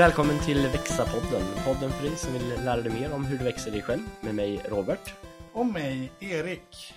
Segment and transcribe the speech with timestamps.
[0.00, 3.70] Välkommen till Växa-podden, podden för dig som vill lära dig mer om hur du växer
[3.70, 5.14] dig själv med mig Robert.
[5.52, 6.94] Och mig, Erik.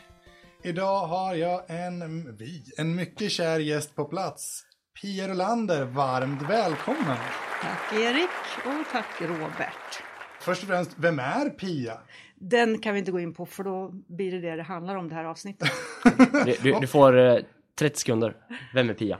[0.63, 4.63] Idag har jag en, vi, en mycket kär gäst på plats.
[5.01, 7.17] Pia Rolander, varmt välkommen!
[7.61, 8.29] Tack Erik
[8.65, 10.03] och tack Robert.
[10.41, 11.97] Först och främst, vem är Pia?
[12.35, 15.09] Den kan vi inte gå in på för då blir det det det handlar om
[15.09, 15.71] det här avsnittet.
[16.45, 17.37] Du, du, du får eh,
[17.79, 18.35] 30 sekunder.
[18.73, 19.19] Vem är Pia?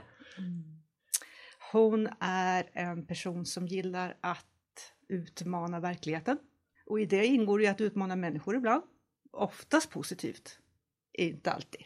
[1.74, 6.38] Hon är en person som gillar att utmana verkligheten.
[6.86, 8.82] Och i det ingår ju att utmana människor ibland.
[9.32, 10.58] Oftast positivt.
[11.12, 11.80] Inte alltid.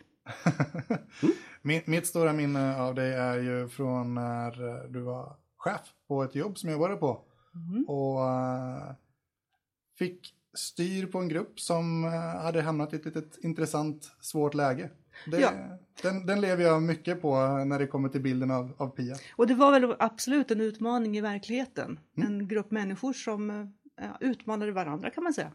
[1.63, 6.35] Min, mitt stora minne av dig är ju från när du var chef på ett
[6.35, 7.25] jobb som jag jobbade på.
[7.87, 8.95] Och eh,
[9.99, 14.91] fick styr på en grupp som eh, hade hamnat i ett litet intressant, svårt läge.
[15.27, 15.51] Det, Ja.
[16.03, 17.35] den, den lever jag mycket på
[17.67, 19.17] när det kommer till bilden av, av Pia.
[19.37, 22.01] Och det var väl absolut en utmaning i verkligheten.
[22.17, 25.53] En grupp människor som eh, ja, utmanade varandra kan man säga.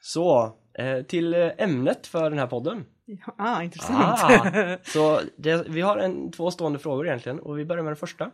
[0.00, 2.84] Så, eh, till eh, ämnet för den här podden.
[3.06, 3.98] Ja, ah, intressant.
[4.22, 7.96] Ah, så det, vi har en, två stående frågor egentligen och vi börjar med den
[7.96, 8.30] första.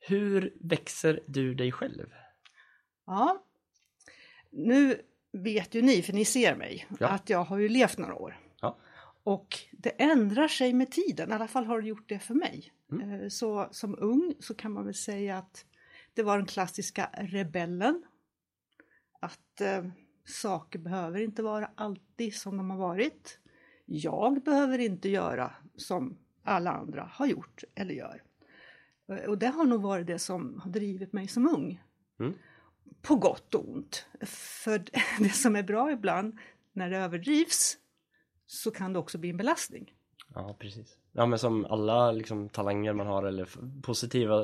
[0.00, 2.06] Hur växer du dig själv?
[3.06, 3.42] Ja.
[4.52, 5.00] Nu
[5.32, 7.08] vet ju ni, för ni ser mig, Ja.
[7.08, 8.36] att jag har ju levt några år.
[9.24, 12.72] Och det ändrar sig med tiden, i alla fall har det gjort det för mig.
[12.92, 13.10] Mm.
[13.10, 15.64] Eh, Så som ung så kan man väl säga att
[16.14, 18.04] det var den klassiska rebellen.
[19.20, 19.84] Att eh,
[20.24, 23.38] saker behöver inte vara alltid som de har varit.
[23.84, 28.22] Jag behöver inte göra som alla andra har gjort eller gör.
[29.08, 31.82] Eh, Och det har nog varit det som har drivit mig som ung.
[32.20, 32.34] Mm.
[33.02, 34.06] På gott och ont.
[34.26, 34.84] För
[35.22, 36.38] det som är bra ibland,
[36.72, 37.78] när det överdrivs,
[38.46, 39.92] så kan det också bli en belastning.
[40.34, 40.98] Ja, precis.
[41.12, 43.48] Ja, men som alla liksom, talanger man har eller
[43.82, 44.42] positiva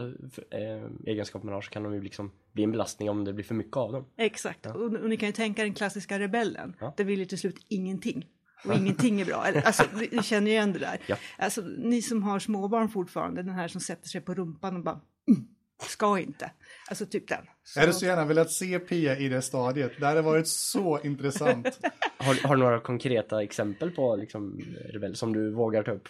[0.51, 3.45] eh, egenskaper man har så kan de ju liksom bli en belastning om det blir
[3.45, 4.05] för mycket av dem.
[4.17, 4.67] Exakt.
[4.67, 6.77] Och, och ni kan ju tänka den klassiska rebellen.
[6.81, 6.95] Ja.
[6.97, 8.27] Det vill ju till slut ingenting.
[8.65, 9.47] Och ingenting är bra.
[9.65, 10.99] Alltså, ni känner ju igen det där.
[11.07, 11.17] Ja.
[11.39, 15.01] Alltså, ni som har småbarn fortfarande, den här som sätter sig på rumpan och bara
[15.29, 15.49] mm,
[15.81, 16.51] ska inte.
[16.89, 17.47] Alltså typ den.
[17.75, 19.93] Jag hade så gärna velat se Pia i det stadiet.
[20.01, 21.81] Det hade varit så intressant.
[22.19, 24.61] Har, har du några konkreta exempel på liksom,
[24.93, 26.09] rebell som du vågar ta upp?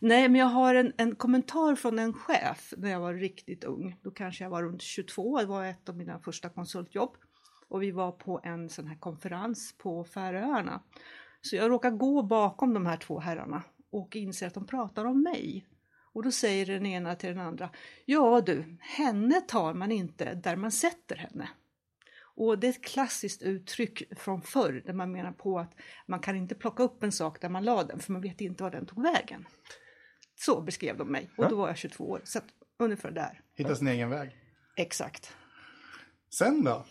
[0.00, 3.96] Nej, men jag har en, en kommentar från en chef när jag var riktigt ung.
[4.02, 7.16] Då kanske jag var runt 22, det var ett av mina första konsultjobb.
[7.68, 10.82] Och vi var på en sån här konferens på Färöarna.
[11.42, 15.22] Så jag råkar gå bakom de här två herrarna och inser att de pratar om
[15.22, 15.66] mig.
[16.12, 17.70] Och då säger den ena till den andra,
[18.04, 21.48] ja du, henne tar man inte där man sätter henne.
[22.34, 25.74] Och det är ett klassiskt uttryck från förr där man menar på att
[26.06, 28.62] man kan inte plocka upp en sak där man la den för man vet inte
[28.62, 29.46] var den tog vägen.
[30.34, 32.20] Så beskrev de mig och då var jag 22 år.
[32.24, 32.44] Så att,
[32.78, 33.40] ungefär där.
[33.54, 34.36] Hitta sin egen väg.
[34.76, 35.32] Exakt.
[36.30, 36.86] Sen då?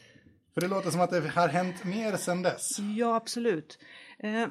[0.53, 2.79] För det låter som att det har hänt mer sen dess.
[2.97, 3.79] Ja, absolut.
[4.19, 4.47] Eh,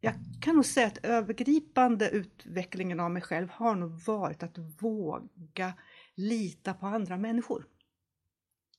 [0.00, 5.74] jag kan nog säga att övergripande utvecklingen av mig själv har nog varit att våga
[6.14, 7.66] lita på andra människor.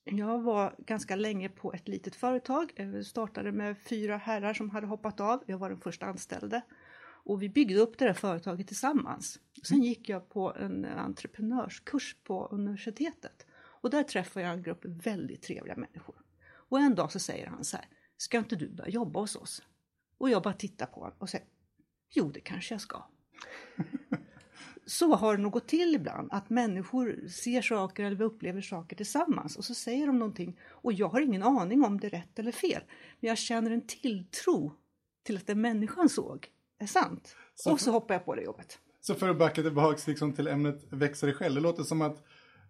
[0.03, 4.87] Jag var ganska länge på ett litet företag, Jag startade med fyra herrar som hade
[4.87, 5.43] hoppat av.
[5.45, 6.61] Jag var den första anställde.
[7.23, 9.39] Och vi byggde upp det där företaget tillsammans.
[9.63, 13.45] Sen gick jag på en entreprenörskurs på universitetet.
[13.81, 16.15] Och där träffade jag en grupp väldigt trevliga människor.
[16.51, 17.85] Och en dag så säger han så här,
[18.17, 19.61] ska inte du börja jobba hos oss?
[20.19, 21.47] Och jag bara tittar på honom och säger,
[22.09, 23.03] jo det kanske jag ska.
[24.85, 29.57] så har det nog gått till ibland, att människor ser saker eller upplever saker tillsammans
[29.57, 32.51] och så säger de någonting och jag har ingen aning om det är rätt eller
[32.51, 32.81] fel.
[33.19, 34.73] Men jag känner en tilltro
[35.23, 36.47] till att det människan såg
[36.79, 37.35] är sant.
[37.55, 38.79] Så- och så hoppar jag på det jobbet.
[39.01, 41.55] Så för att backa tillbaka liksom till ämnet växa dig själv.
[41.55, 42.23] Det låter som att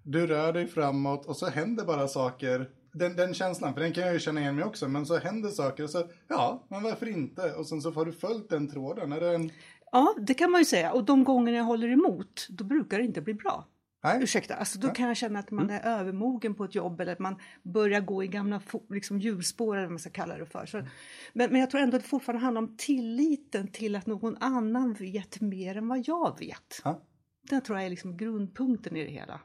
[0.03, 2.69] du rör dig framåt och så händer bara saker.
[2.93, 4.87] Den, den känslan, för den kan jag ju känna igen mig också.
[4.87, 7.53] Men så händer saker och så, ja, men varför inte?
[7.53, 9.11] Och sen så får du följt den tråden.
[9.11, 9.51] Är det en...
[9.91, 10.91] Ja, det kan man ju säga.
[10.91, 13.65] Och de gånger jag håller emot, då brukar det inte bli bra.
[14.03, 17.11] Nej, Ursäkta, alltså då kan jag känna att man är övermogen på ett jobb eller
[17.11, 20.65] att man börjar gå i gamla liksom hjulspår eller vad man ska kalla det för.
[20.65, 20.77] Så,
[21.33, 24.93] men, men jag tror ändå att det fortfarande handlar om tilliten till att någon annan
[24.93, 26.81] vet mer än vad jag vet.
[26.83, 27.01] Ja.
[27.49, 29.41] Den tror jag är liksom grundpunkten i det hela.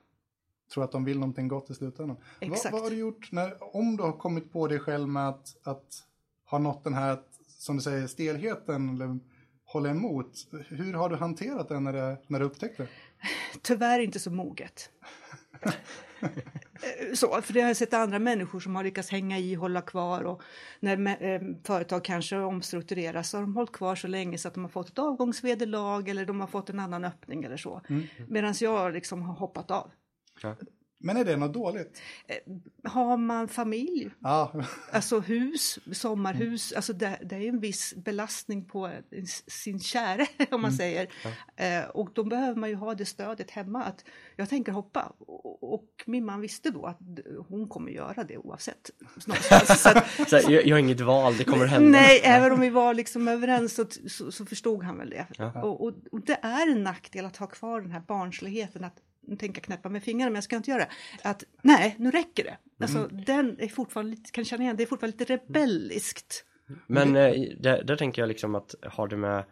[0.74, 2.16] Tror att de vill någonting gott i slutändan.
[2.40, 2.72] Vad, Exakt.
[2.72, 6.02] vad har du gjort när, om du har kommit på dig själv med att, att
[6.50, 9.18] ha nått den här, som du säger, stelheten eller
[9.64, 10.32] hålla emot.
[10.68, 12.88] Hur har du hanterat det när, det, när du upptäckte det?
[13.62, 14.90] Tyvärr inte så moget.
[17.14, 20.22] Så, för det har jag sett andra människor som har lyckats hänga i, hålla kvar
[20.22, 20.42] och
[20.80, 24.64] när eh, företag kanske omstruktureras så har de hållit kvar så länge så att de
[24.64, 27.80] har fått ett avgångsvederlag eller de har fått en annan öppning eller så.
[28.28, 29.90] Medan jag liksom har hoppat av.
[31.04, 32.00] Men är det något dåligt?
[32.84, 34.52] Har man familj, Ja,
[34.92, 38.90] alltså hus, sommarhus, alltså det, det är en viss belastning på
[39.46, 41.08] sin käre om man säger.
[41.56, 44.04] Eh, och då behöver man ju ha det stödet hemma att
[44.36, 45.12] jag tänker hoppa.
[45.18, 46.98] Och, och min man visste då att
[47.48, 48.90] hon kommer göra det oavsett.
[49.76, 51.88] Så att, Så jag, jag har inget val, det kommer hända.
[51.88, 55.26] Nej, även om vi var liksom överens så, så, så förstod han väl det.
[55.38, 55.62] Ja.
[55.62, 59.54] Och, och, och det är en nackdel att ha kvar den här barnsligheten att jag
[59.54, 60.90] knäppa med fingrarna men jag ska inte göra det.
[61.28, 62.56] Att nej, nu räcker det.
[62.80, 66.44] Alltså den är fortfarande lite, kan känna igen, det är fortfarande lite rebelliskt.
[66.86, 69.44] Men eh, där, där tänker jag liksom att har det med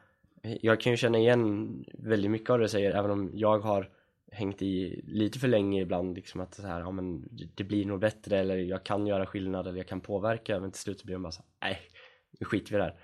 [0.42, 3.88] Jag kan ju känna igen väldigt mycket av det du säger även om jag har
[4.32, 8.00] hängt i lite för länge ibland liksom att så här, ja men det blir nog
[8.00, 11.20] bättre eller jag kan göra skillnad eller jag kan påverka men till slut blir det
[11.20, 11.80] bara så här, nej
[12.40, 13.00] nu skiter vi här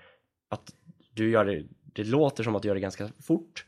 [0.49, 0.73] Att
[1.13, 3.65] du gör det, det låter som att du gör det ganska fort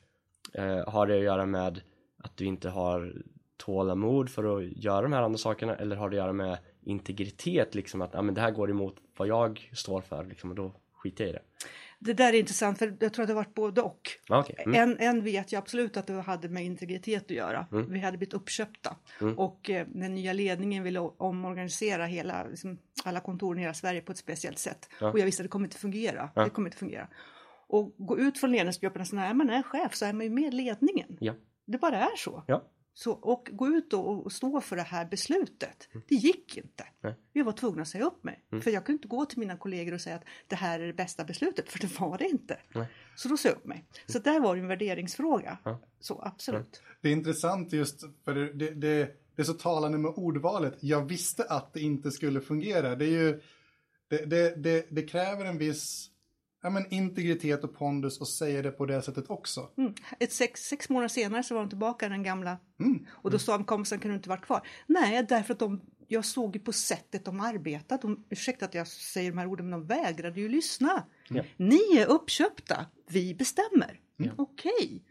[0.54, 1.82] eh, Har det att göra med
[2.24, 3.14] att du inte har
[3.58, 7.76] tålamod för att göra de här andra sakerna eller har det att göra med integritet
[7.76, 10.72] liksom att ja, men det här går emot vad jag står för liksom och då
[10.94, 11.42] skiter jag i det.
[12.00, 14.10] Det där är intressant för jag tror att det varit både och.
[14.30, 14.56] Okej.
[14.66, 14.82] Mm.
[14.82, 17.68] En, en vet jag absolut att det hade med integritet att göra.
[17.72, 17.94] Mm.
[17.94, 19.40] Vi hade blivit uppköpta Mm.
[19.40, 24.12] och eh, den nya ledningen ville omorganisera hela, liksom, alla kontoren i hela Sverige på
[24.12, 24.90] ett speciellt sätt.
[25.00, 25.12] Ja.
[25.12, 26.30] Och jag visste att det kommer inte fungera.
[26.36, 26.44] Ja.
[26.44, 27.08] Det kommer inte fungera.
[27.68, 30.30] Och gå ut från ledningsgruppen och säga, när man är chef så är man ju
[30.30, 31.18] med ledningen.
[31.20, 31.34] Ja.
[31.66, 32.44] Det bara är så.
[32.48, 32.72] Ja.
[32.94, 35.90] Så, och gå ut och, och stå för det här beslutet.
[36.08, 36.84] Det gick inte.
[36.84, 36.94] Mm.
[37.02, 37.16] Nej.
[37.34, 38.46] Jag var tvungen att säga upp mig.
[38.52, 38.62] Mm.
[38.62, 40.94] För jag kunde inte gå till mina kollegor och säga att det här är det
[40.94, 42.58] bästa beslutet, för det var det inte.
[42.76, 42.88] Nej.
[43.16, 43.86] Så då sa jag upp mig.
[44.08, 45.58] Så där var det en värderingsfråga.
[45.64, 45.82] Ja.
[46.00, 46.82] Så absolut.
[47.02, 50.78] det är intressant just för det, det, det, det är så talande med ordvalet.
[50.80, 52.96] Jag visste att det inte skulle fungera.
[52.96, 53.42] Det är ju,
[54.10, 56.11] det, det, det, det kräver en viss
[56.62, 59.70] ja, men integritet och pondus att säga det på det sättet också.
[59.78, 59.94] Mm.
[60.20, 62.58] Ett sex, sex månader senare så var de tillbaka den gamla.
[62.80, 63.06] Mm.
[63.12, 64.68] Och då sa de kompisen kan du inte vara kvar?
[64.88, 68.02] Nej, därför att de, jag såg ju på sättet de arbetade.
[68.02, 71.04] De, ursäkta att jag säger de här orden, men de vägrade ju lyssna.
[71.30, 71.44] Ja.
[71.58, 74.00] Ni är uppköpta, vi bestämmer.
[74.18, 74.32] Ja.
[74.38, 75.04] Okej,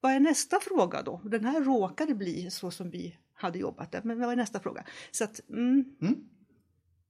[0.00, 1.20] vad är nästa fråga då?
[1.24, 4.84] Den här råkade bli så som vi hade jobbat det, men vad är nästa fråga?
[5.10, 5.84] Så att, mm,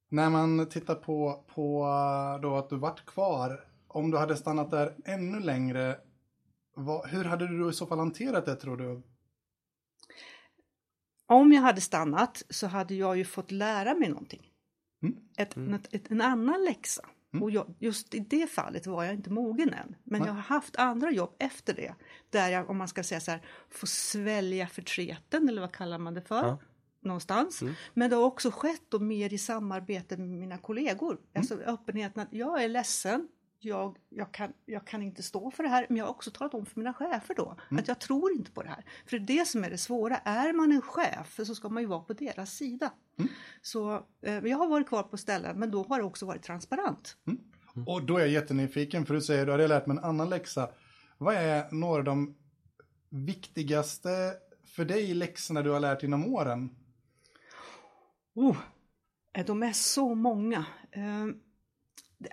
[0.08, 1.88] När man tittar på, på
[2.43, 5.98] då att du vart kvar, om du hade stannat där ännu längre,
[6.74, 9.02] vad, hur hade du i så fall hanterat det tror du?
[11.26, 14.50] om jag hade stannat så hade jag ju fått lära mig någonting.
[15.02, 15.16] Mm.
[15.36, 15.74] Ett, Mm.
[15.74, 17.08] ett, ett, en annan läxa.
[17.32, 17.42] Mm.
[17.42, 19.96] Och jag, just i det fallet var jag inte mogen än.
[20.04, 20.28] Men Nej.
[20.28, 21.94] jag har haft andra jobb efter det.
[22.30, 26.14] Där jag, om man ska säga så här, får svälja förtreten eller vad kallar man
[26.14, 26.42] det för?
[26.46, 26.58] Ja.
[27.00, 27.62] Någonstans.
[27.62, 27.74] Mm.
[27.94, 31.12] Men det har också skett då mer i samarbete med mina kollegor.
[31.12, 31.26] Mm.
[31.34, 33.28] Alltså öppenheten att jag är ledsen.
[33.64, 35.87] Jag, jag, kan, jag kan inte stå för det här.
[35.88, 37.82] Men jag har också talat om för mina chefer då Mm.
[37.82, 38.85] att jag tror inte på det här.
[39.06, 40.17] För det är det som är det svåra.
[40.17, 42.93] Är man en chef så ska man ju vara på deras sida.
[43.19, 43.31] Mm.
[43.62, 47.17] Så eh, jag har varit kvar på ställen men då har det också varit transparent.
[47.87, 50.70] Och då är jag jättenyfiken, för du säger du hade lärt mig en annan läxa.
[51.19, 52.37] Vad är några av de
[53.11, 56.70] viktigaste för dig läxorna du har lärt inom åren?
[58.35, 58.56] Oh,
[59.32, 60.64] eh, de är så många.
[60.91, 61.26] Eh,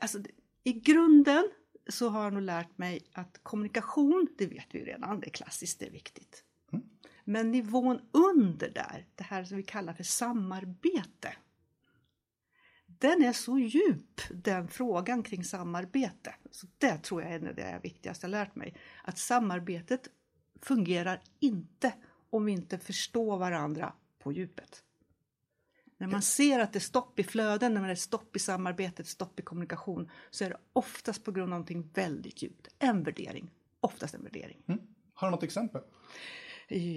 [0.01, 0.31] Alltså, det-
[0.63, 1.49] I grunden
[1.89, 5.79] så har jag nog lärt mig att kommunikation, det vet vi redan, det är klassiskt,
[5.79, 6.43] det är viktigt.
[6.71, 6.85] Mm.
[7.23, 11.35] Men nivån under där, det här som vi kallar för samarbete.
[12.85, 16.35] Den är så djup, den frågan kring samarbete.
[16.51, 18.75] Så det tror jag är det viktigaste jag lärt mig.
[19.03, 20.07] Att samarbetet
[20.61, 21.93] fungerar inte
[22.29, 24.83] om vi inte förstår varandra på djupet.
[25.99, 29.07] När man ser att det är stopp i flöden, när det är stopp i samarbetet,
[29.07, 32.67] stopp i kommunikation, så är det oftast på grund av någonting väldigt djupt.
[32.79, 33.51] En värdering.
[33.79, 34.63] Oftast en värdering.
[34.67, 34.81] Mm.
[35.13, 35.81] Har du något exempel?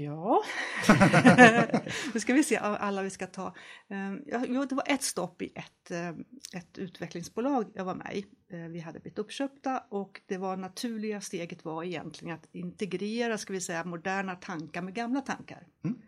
[0.05, 0.43] Ja,
[2.15, 3.55] nu ska vi se alla vi ska ta.
[3.89, 6.09] Ehm, jo, det var ett stopp i ett, eh,
[6.53, 8.27] ett utvecklingsbolag jag var med i.
[8.49, 13.53] Eh, Vi hade blivit uppköpta och det var naturliga steget var egentligen att integrera, ska
[13.53, 15.67] vi säga, moderna tankar med gamla tankar.
[15.85, 15.99] Mm.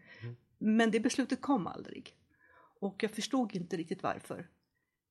[0.59, 2.17] Men det beslutet kom aldrig.
[2.85, 4.49] Och jag förstod inte riktigt varför.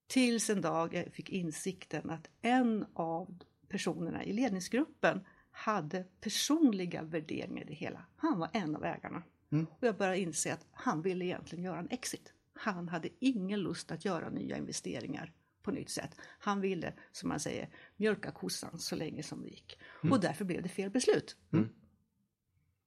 [0.07, 7.61] Tills en dag jag fick insikten att en av personerna i ledningsgruppen hade personliga värderingar
[7.61, 8.05] i det hela.
[8.15, 9.23] Han var en av ägarna.
[9.51, 9.65] Mm.
[9.65, 12.33] Och jag började inse att han ville egentligen göra en exit.
[12.53, 16.17] Han hade ingen lust att göra nya investeringar på nytt sätt.
[16.39, 19.79] Han ville, som man säger, mjölka kossan så länge som det gick.
[20.11, 21.37] Och därför blev det fel beslut.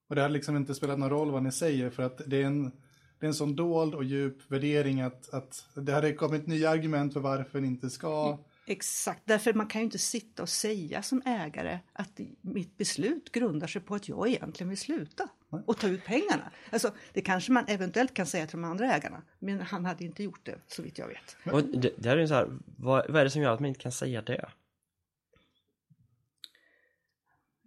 [0.07, 2.45] Och det hade liksom inte spelat någon roll vad ni säger för att det är
[2.45, 2.71] en,
[3.19, 7.13] det är en sån dold och djup värdering att, att det hade kommit nya argument
[7.13, 8.37] för varför ni inte ska.
[8.69, 13.67] Exakt, därför man kan ju inte sitta och säga som ägare att mitt beslut grundar
[13.67, 15.29] sig på att jag egentligen vill sluta.
[15.65, 16.51] och ta ut pengarna.
[16.69, 20.23] Alltså, det kanske man eventuellt kan säga till de andra ägarna, men han hade inte
[20.23, 21.37] gjort det så vitt jag vet.
[21.53, 23.69] Och det, det är ju så här, vad, vad är det som gör att man
[23.69, 24.49] inte kan säga det?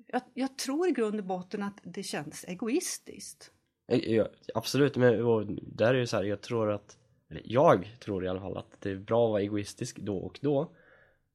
[0.06, 3.50] Jag, jag tror i grund och botten att det känns egoistiskt.
[3.90, 6.96] Eh, ja, absolut, men och där är det ju så här, jag tror att
[7.30, 10.38] eller jag tror i alla fall att det är bra att vara egoistisk då och
[10.42, 10.72] då.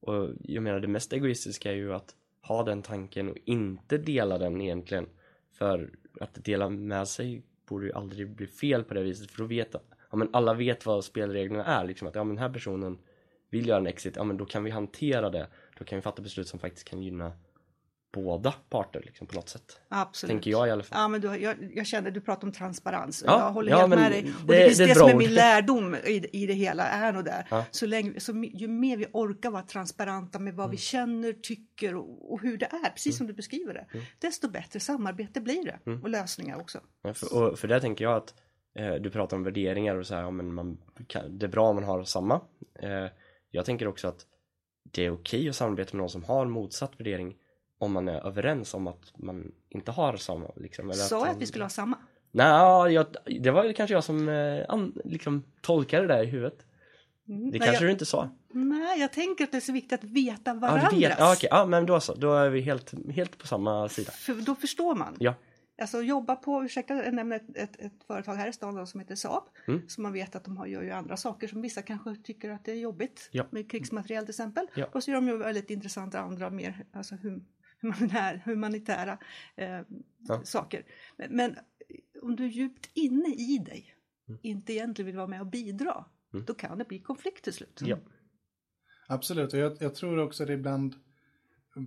[0.00, 4.38] Och jag menar det mest egoistiska är ju att ha den tanken och inte dela
[4.38, 5.06] den egentligen.
[5.52, 9.48] För att dela med sig borde ju aldrig bli fel på det viset för då
[9.48, 9.74] vet
[10.10, 12.98] ja men alla vet vad spelreglerna är liksom att ja men den här personen
[13.50, 15.46] vill göra en exit, ja men då kan vi hantera det.
[15.78, 17.32] Då kan vi fatta beslut som faktiskt kan gynna
[18.16, 20.30] båda parter liksom på något sätt Absolut.
[20.30, 23.22] tänker jag i alla fall Ja, men du, jag, jag känner du pratar om transparens.
[23.26, 24.22] Ja, jag håller ja, helt med dig.
[24.22, 26.84] det- Och det, är det det, ett som är min lärdom i, i det hela
[26.88, 27.46] är nog där.
[27.50, 27.64] Ja.
[27.70, 30.56] Så länge, så, ju mer vi orkar vara transparenta med Mm.
[30.56, 34.06] vad vi känner, tycker och, och hur det är, precis som du beskriver det, Mm.
[34.18, 35.92] desto bättre samarbete blir det.
[36.02, 36.80] Och lösningar också.
[37.02, 38.34] Ja, för, och för det tänker jag att
[38.78, 41.68] eh, du pratar om värderingar och så här, ja, men man kan, det är bra
[41.68, 42.40] om man har samma.
[42.82, 43.06] Eh,
[43.50, 44.26] jag tänker också att
[44.92, 47.34] det är okej att samarbeta med någon som har motsatt värdering
[47.78, 50.50] om man är överens om att man inte har samma.
[50.56, 51.98] Liksom, eller Sa jag att att vi skulle ha samma?
[52.30, 53.06] Nej, jag,
[53.40, 56.66] det var kanske jag som eh, an, liksom, tolkade det där i huvudet.
[57.28, 57.50] Mm.
[57.50, 58.30] Det kanske jag, du inte sa.
[58.48, 60.90] nej, jag tänker att det är så viktigt att veta Ja, varandras.
[60.90, 61.18] du vet.
[61.18, 61.48] Ja, okej.
[61.52, 62.14] ja, men då så.
[62.14, 64.10] Då är vi helt, helt på samma sida.
[64.10, 65.16] För då förstår man.
[65.18, 65.34] Ja.
[65.80, 69.14] Alltså jobba på, ursäkta jag nämner ett, ett, ett företag här i stan som heter
[69.14, 69.42] Saab.
[69.68, 69.88] Mm.
[69.88, 72.64] Så man vet att de har, gör ju andra saker som vissa kanske tycker att
[72.64, 73.28] det är jobbigt.
[73.32, 73.46] Ja.
[73.50, 74.66] Med krigsmateriel till exempel.
[74.74, 74.86] Ja.
[74.92, 77.44] Och så gör de ju väldigt intressanta andra mer alltså hum,
[77.80, 79.18] humanitär, humanitära
[79.56, 79.80] eh,
[80.28, 80.42] Ja.
[80.44, 80.84] saker.
[81.16, 81.56] Men, men
[82.22, 83.92] om du djupt inne i dig
[84.28, 84.40] Mm.
[84.42, 86.04] inte egentligen vill vara med och bidra.
[86.34, 86.44] Mm.
[86.44, 87.80] Då kan det bli konflikt till slut.
[87.84, 87.96] Ja.
[89.08, 90.94] Absolut, och jag, jag tror också det ibland,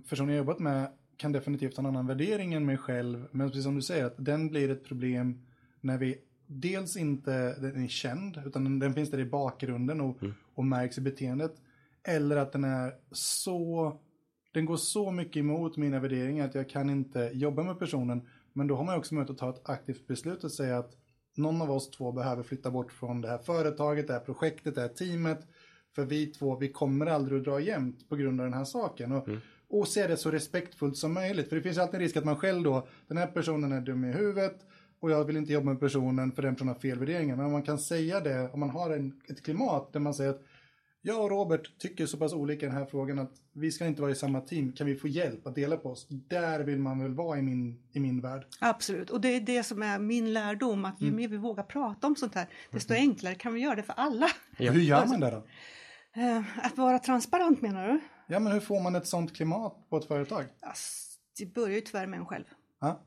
[0.08, 3.64] personer jag jobbat med kan definitivt ha en annan värdering än mig själv, men precis
[3.64, 5.46] som du säger, att den blir ett problem
[5.80, 10.16] när vi dels inte den är känd, utan den, den finns där i bakgrunden och,
[10.54, 11.54] och märks i beteendet,
[12.02, 14.00] eller att den är så,
[14.52, 18.66] den går så mycket emot mina värderingar att jag kan inte jobba med personen, men
[18.66, 20.96] då har man också möjlighet att ta ett aktivt beslut och säga att
[21.36, 24.80] någon av oss två behöver flytta bort från det här företaget, det här projektet, det
[24.80, 25.46] här teamet.
[25.94, 29.12] För vi två, vi kommer aldrig att dra jämnt på grund av den här saken.
[29.12, 29.28] Och,
[29.68, 31.48] och se det så respektfullt som möjligt.
[31.48, 34.04] För det finns alltid en risk att man själv då, den här personen är dum
[34.04, 34.66] i huvudet
[35.00, 37.36] och jag vill inte jobba med personen för den personen har fel värderingar.
[37.36, 40.30] Men om man kan säga det, om man har en, ett klimat där man säger
[40.30, 40.42] att
[41.02, 44.02] jag och Robert tycker så pass olika i den här frågan att vi ska inte
[44.02, 44.72] vara i samma team.
[44.72, 46.06] Kan vi få hjälp att dela på oss?
[46.08, 48.46] Där vill man väl vara i min, i min värld.
[48.60, 50.84] Absolut, och det är det som är min lärdom.
[50.84, 51.16] Att ju Mm.
[51.16, 54.26] mer vi vågar prata om sånt här, desto enklare kan vi göra det för alla.
[54.58, 54.72] Ja.
[54.72, 55.42] Hur gör man det då?
[56.20, 58.00] Eh, Att vara transparent menar du?
[58.26, 60.44] Ja, men hur får man ett sånt klimat på ett företag?
[60.60, 62.44] Ass, det börjar ju tyvärr med en själv.
[62.80, 63.00] Ja,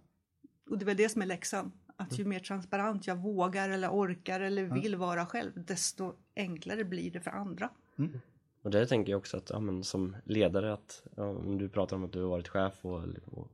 [0.70, 1.72] Och det är väl det som är läxan.
[1.98, 7.12] Att ju mer transparent jag vågar eller orkar eller vill vara själv, desto enklare blir
[7.12, 7.70] det för andra.
[7.98, 8.20] Mm.
[8.62, 11.96] Och det tänker jag också att, ja, men som ledare att, ja, om du pratar
[11.96, 13.48] om att du har varit chef och, och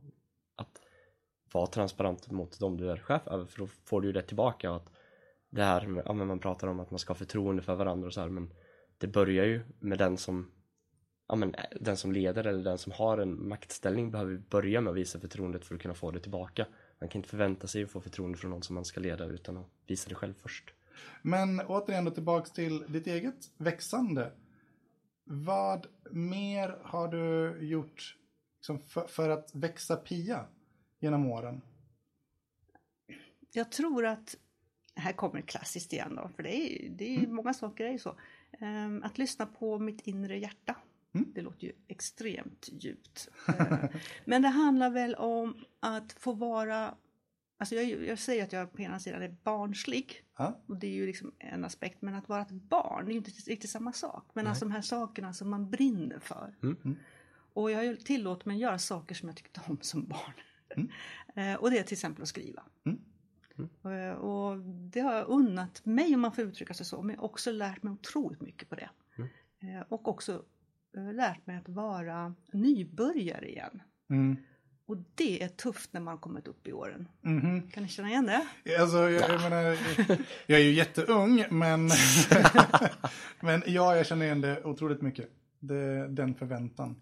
[0.56, 0.82] att
[1.52, 4.70] vara transparent mot dem du är chef över för då får du ju det tillbaka
[4.70, 4.92] och att
[5.50, 8.08] det här med, ja men man pratar om att man ska ha förtroende för varandra
[8.08, 8.54] och så här men
[8.98, 10.52] det börjar ju med den som
[11.28, 14.92] ja men eh, den som leder eller den som har en maktställning behöver börja med
[14.92, 16.66] att visa förtroendet för att kunna få det tillbaka.
[17.00, 19.58] Man kan inte förvänta sig att få förtroende från någon som man ska leda utan
[19.58, 20.74] att visa det själv först.
[21.22, 24.32] Men återigen då tillbaks till ditt eget växande.
[25.24, 28.18] Vad mer har du gjort
[28.58, 30.46] liksom, för, för att växa Pia
[31.00, 31.62] genom åren?
[33.52, 34.36] Jag tror att,
[34.96, 38.00] här kommer klassiskt igen då, för det är, det är ju många saker är ju
[38.00, 38.16] så.
[38.60, 40.76] Ehm, Att lyssna på mitt inre hjärta.
[41.14, 41.32] Mm.
[41.36, 43.30] Det låter ju extremt djupt.
[43.48, 43.84] Eh,
[44.26, 46.96] Men det handlar väl om att få vara,
[47.60, 50.24] alltså jag, jag säger att jag på ena sidan är barnslig.
[50.38, 53.14] Ja, Och det är ju liksom en aspekt, men att vara ett barn det är
[53.14, 54.30] ju inte riktigt samma sak.
[54.34, 56.56] Men alltså de här sakerna som man brinner för.
[56.64, 56.98] Mm.
[57.54, 60.34] Och jag har ju tillåtit mig att göra saker som jag tyckte om som barn.
[61.36, 62.64] Eh, och det är till exempel att skriva.
[62.86, 63.00] Mm.
[63.84, 67.22] Eh, och det har jag unnat mig om man får uttrycka sig så, men jag
[67.22, 68.90] har också lärt mig otroligt mycket på det.
[69.60, 70.44] Eh, och också
[70.94, 73.82] lärt mig att vara nybörjare igen.
[74.90, 75.00] Mm.
[75.00, 77.08] Och det är tufft när man kommit upp i åren.
[77.22, 77.70] Mhm.
[77.72, 78.80] Kan ni känna igen det?
[78.80, 79.78] Alltså, jag, jag menar,
[80.46, 81.90] jag är ju jätteung, men,
[83.42, 85.30] men ja, jag känner igen det otroligt mycket.
[85.60, 87.02] Det, den förväntan.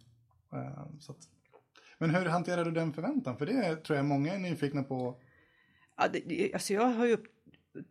[0.54, 1.18] Eh, Så att,
[1.98, 3.38] men hur hanterar du den förväntan?
[3.38, 5.22] För det tror jag många är nyfikna på.
[5.98, 7.18] Ja, det- alltså jag har ju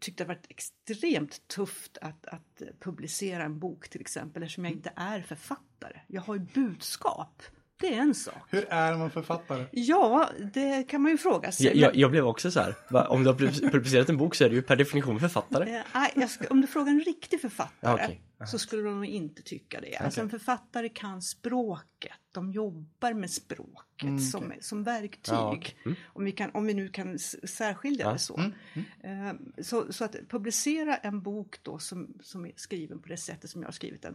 [0.00, 4.72] tyckt det har varit extremt tufft att, att publicera en bok till exempel eftersom jag
[4.72, 6.00] inte är författare.
[6.06, 7.42] Jag har ju budskap
[7.80, 8.34] det är en sak.
[8.50, 9.66] Hur är man författare?
[9.72, 11.66] Ja, det kan man ju fråga sig.
[11.66, 12.74] Jag, jag, jag blev också så här.
[12.90, 15.82] va, om du har pu- publicerat en bok så är du ju per definition författare.
[16.16, 18.20] Eh, ska, om du frågar en riktig författare Ja, okej.
[18.46, 19.96] så skulle de inte tycka det.
[19.96, 25.34] Alltså en författare kan språket, de jobbar med språket som, som verktyg.
[25.34, 25.76] Ja, okej.
[25.84, 25.96] Mm.
[26.06, 28.12] om, vi kan, om vi nu kan särskilja Ja.
[28.12, 28.40] det så.
[29.04, 29.92] Eh, så.
[29.92, 33.68] Så att publicera en bok då som, som är skriven på det sättet som jag
[33.68, 34.14] har skrivit den,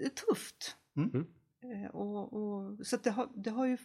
[0.00, 0.76] det är tufft.
[1.64, 1.84] Mm.
[1.84, 3.78] Eh, och, och, så att det, har, det har ju,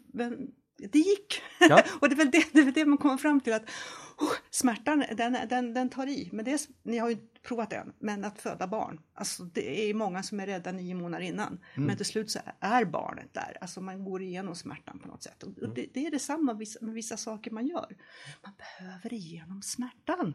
[0.78, 1.42] det gick!
[1.60, 1.84] Ja.
[2.02, 3.70] och det är, väl det, det är väl det man kommer fram till att
[4.18, 6.30] oh, smärtan den, den, den tar i.
[6.32, 9.90] Men det är, ni har ju inte provat än, men att föda barn, alltså det
[9.90, 11.60] är många som är rädda nio månader innan.
[11.76, 15.44] Men till slut så är barnet där, alltså man går igenom smärtan på något sätt.
[15.44, 17.96] Och det, det är detsamma med vissa, med vissa saker man gör.
[18.44, 20.34] Man behöver igenom smärtan.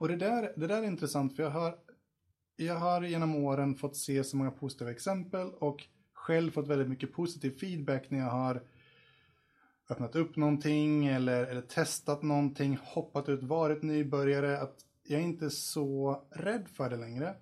[0.00, 1.78] Och det där, det där är intressant för jag har,
[2.56, 5.86] jag har genom åren fått se så många positiva exempel och
[6.22, 8.62] själv fått väldigt mycket positiv feedback när jag har
[9.90, 14.76] öppnat upp någonting eller, eller testat någonting, hoppat ut, varit nybörjare, att
[15.06, 17.34] jag är inte så rädd för det längre.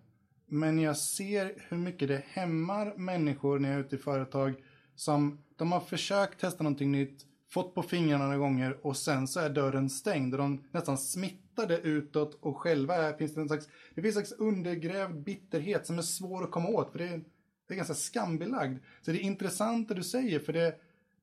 [0.47, 4.55] Men jag ser hur mycket det hämmar människor när jag är ute i företag
[4.95, 9.41] som de har försökt testa någonting nytt, fått på fingrarna några gånger och sen så
[9.41, 13.49] är dörren stängd och de nästan smittar det utåt och själva är, finns det en
[13.49, 17.09] slags, det finns en slags undergrävd bitterhet som är svår att komma åt för det
[17.09, 17.25] är,
[17.71, 18.79] det är ganska skambelagd.
[19.03, 20.75] Så det är intressant det du säger för det,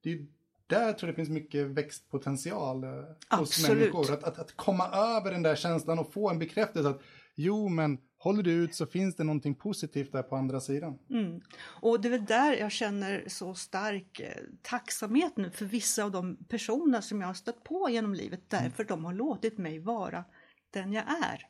[0.01, 0.25] det är
[0.67, 3.79] där tror jag det finns mycket växtpotential eh, hos Absolut.
[3.79, 4.13] människor.
[4.13, 7.01] Att, att, att komma över den där känslan och få en bekräftelse att
[7.35, 10.99] jo men håller du ut så finns det någonting positivt där på andra sidan.
[11.09, 11.41] Mm.
[11.81, 16.11] Och det är väl där jag känner så stark eh, tacksamhet nu för vissa av
[16.11, 20.23] de personer som jag har stött på genom livet därför de har låtit mig vara
[20.69, 21.47] den jag är.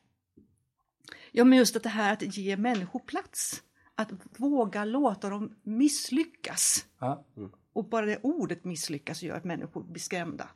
[1.32, 3.64] Ja men just att det här att ge människor plats.
[4.00, 6.86] Att våga låta dem misslyckas.
[7.00, 7.26] Ja.
[7.74, 10.50] Och bara det ordet misslyckas gör att människor blir skrämda.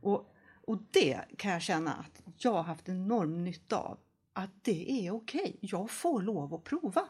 [0.00, 0.34] Och,
[0.66, 3.98] och det kan jag känna att jag har haft enorm nytta av.
[4.32, 7.08] Att det är okej, jag får lov att prova.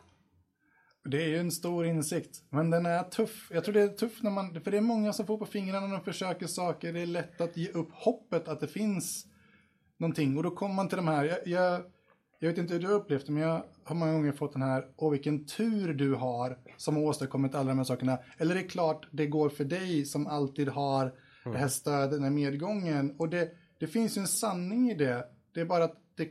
[1.05, 3.51] Det är ju en stor insikt, men den är tuff.
[3.53, 5.87] Jag tror det är tufft när man, för det är många som får på fingrarna
[5.87, 6.93] när de försöker saker.
[6.93, 9.27] Det är lätt att ge upp hoppet att det finns
[9.99, 10.37] någonting.
[10.37, 11.83] Och då kommer man till de här, jag, jag,
[12.39, 14.63] jag vet inte hur du har upplevt det, men jag har många gånger fått den
[14.63, 18.19] här, åh vilken tur du har som har åstadkommit alla de här sakerna.
[18.39, 22.23] Eller det är klart, det går för dig som alltid har det här stödet, den
[22.23, 23.15] här medgången.
[23.19, 25.25] Och det, det finns ju en sanning i det.
[25.55, 26.29] Det är bara att det,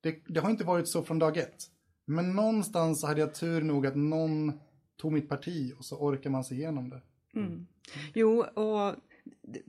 [0.00, 1.64] det, det har inte varit så från dag ett.
[2.06, 4.52] Men någonstans hade jag tur nog att någon
[4.96, 7.02] tog mitt parti och så orkar man sig igenom det.
[7.34, 7.66] Mm.
[8.14, 8.94] Jo, och
[9.42, 9.62] det-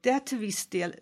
[0.00, 0.94] det är till viss del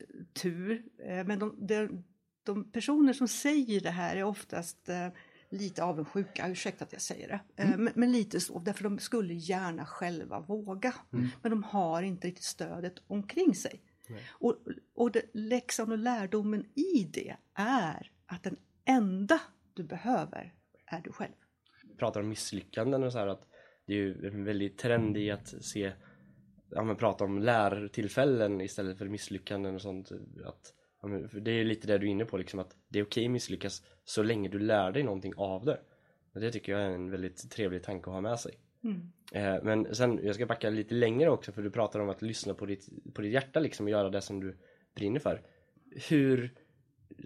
[0.42, 2.04] tur, eh, men de, de,
[2.46, 5.08] de personer som säger det här är oftast eh,
[5.50, 9.34] lite avundsjuka, ursäkta att jag säger det, eh, men, men lite så, därför de skulle
[9.34, 10.94] gärna själva våga,
[11.42, 13.82] men de har inte riktigt stödet omkring sig.
[14.28, 14.56] Och,
[14.94, 19.40] och det, läxan och lärdomen i det är att den enda
[19.74, 20.54] du behöver
[20.86, 21.32] är du själv.
[21.98, 23.46] pratar om misslyckanden och så här att
[23.86, 25.92] det är ju en väldigt trend i att se
[26.70, 30.12] ja men prata om lärtillfällen istället för misslyckanden och sånt
[30.44, 30.74] att
[31.08, 33.30] men, det är lite det du är inne på liksom att det är okej att
[33.30, 35.80] misslyckas så länge du lär dig någonting av det
[36.34, 39.12] och det tycker jag är en väldigt trevlig tanke att ha med sig Mm.
[39.32, 42.54] eh, men sen, jag ska backa lite längre också för du pratar om att lyssna
[42.54, 44.56] på ditt, på ditt hjärta liksom och göra det som du
[44.94, 45.42] brinner för
[46.08, 46.54] hur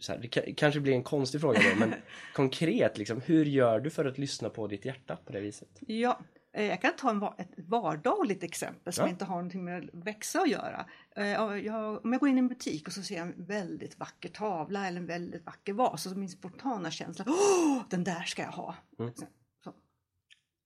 [0.08, 1.94] här, det ka- kanske blir en konstig fråga då, men
[2.34, 5.68] konkret liksom, hur gör du för att lyssna på ditt hjärta på det viset?
[5.80, 6.20] Ja,
[6.52, 9.10] jag kan ta en, ett vardagligt exempel som Ja.
[9.10, 10.86] inte har någonting med växa att göra.
[11.16, 13.44] Eh, ja, Jag, om jag går in i en butik och så ser jag en
[13.44, 18.04] väldigt vacker tavla eller en väldigt vacker vas och så min spontana känsla, åh, den
[18.04, 18.74] där ska jag ha.
[18.98, 19.14] Mm.
[19.14, 19.26] Så,
[19.64, 19.74] så.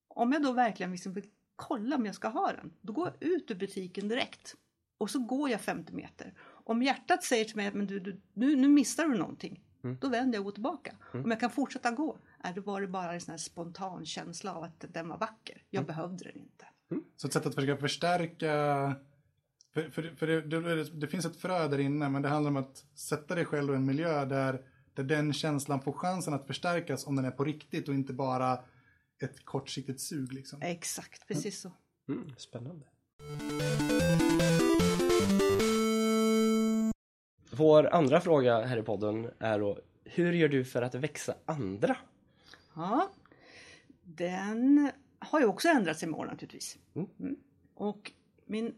[0.08, 3.28] Om jag då verkligen liksom vill kolla om jag ska ha den, då går jag
[3.30, 4.54] ut ur butiken direkt
[4.98, 6.34] och så går jag 50 meter.
[6.64, 9.96] Om hjärtat säger till mig att men du, du, nu, nu missar du någonting, Mm.
[10.00, 10.96] då vänder jag och går tillbaka.
[11.12, 14.54] Om jag kan fortsätta gå, är det var det bara en sån här spontan känsla
[14.54, 15.62] av att den var vacker.
[15.70, 15.86] Jag Mm.
[15.86, 16.64] behövde den inte.
[17.16, 18.46] Så ett sätt att försöka förstärka,
[19.74, 22.56] för, för, för det, det, det finns ett frö där inne, men det handlar om
[22.56, 24.62] att sätta dig själv i en miljö där,
[24.94, 28.58] där den känslan får chansen att förstärkas om den är på riktigt och inte bara
[29.22, 30.62] ett kortsiktigt sug liksom.
[30.62, 31.72] Exakt, precis så.
[32.08, 32.86] Mm, spännande.
[37.50, 41.96] Vår andra fråga här i podden är då Hur gör du för att växa andra?
[42.74, 43.12] Ja,
[44.02, 46.78] den har ju också ändrats i år naturligtvis.
[46.94, 47.08] Mm.
[47.20, 47.36] Mm.
[47.74, 48.12] Och
[48.46, 48.74] min,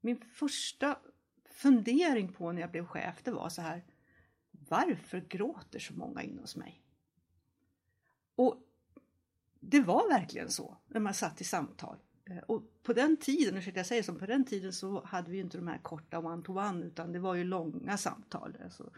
[0.00, 0.98] min första
[1.44, 3.84] fundering på när jag blev chef, det var så här.
[4.50, 6.82] Varför gråter så många inne hos mig?
[8.34, 8.62] Och
[9.60, 11.96] det var verkligen så när man satt i samtal.
[12.24, 15.38] Eh, och på den tiden, ursäkta jag säger som på den tiden så hade vi
[15.38, 18.56] inte de här korta one-to-one utan det var ju långa samtal.
[18.64, 18.90] Alltså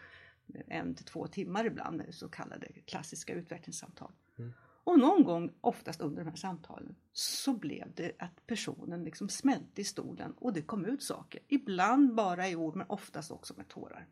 [0.67, 4.13] en till två timmar ibland, så kallade klassiska utvecklingssamtal.
[4.39, 4.53] Mm.
[4.85, 9.81] Och någon gång, oftast under de här samtalen, så blev det att personen liksom smälte
[9.81, 11.41] i stolen och det kom ut saker.
[11.49, 14.07] Ibland bara i ord men oftast också med tårar.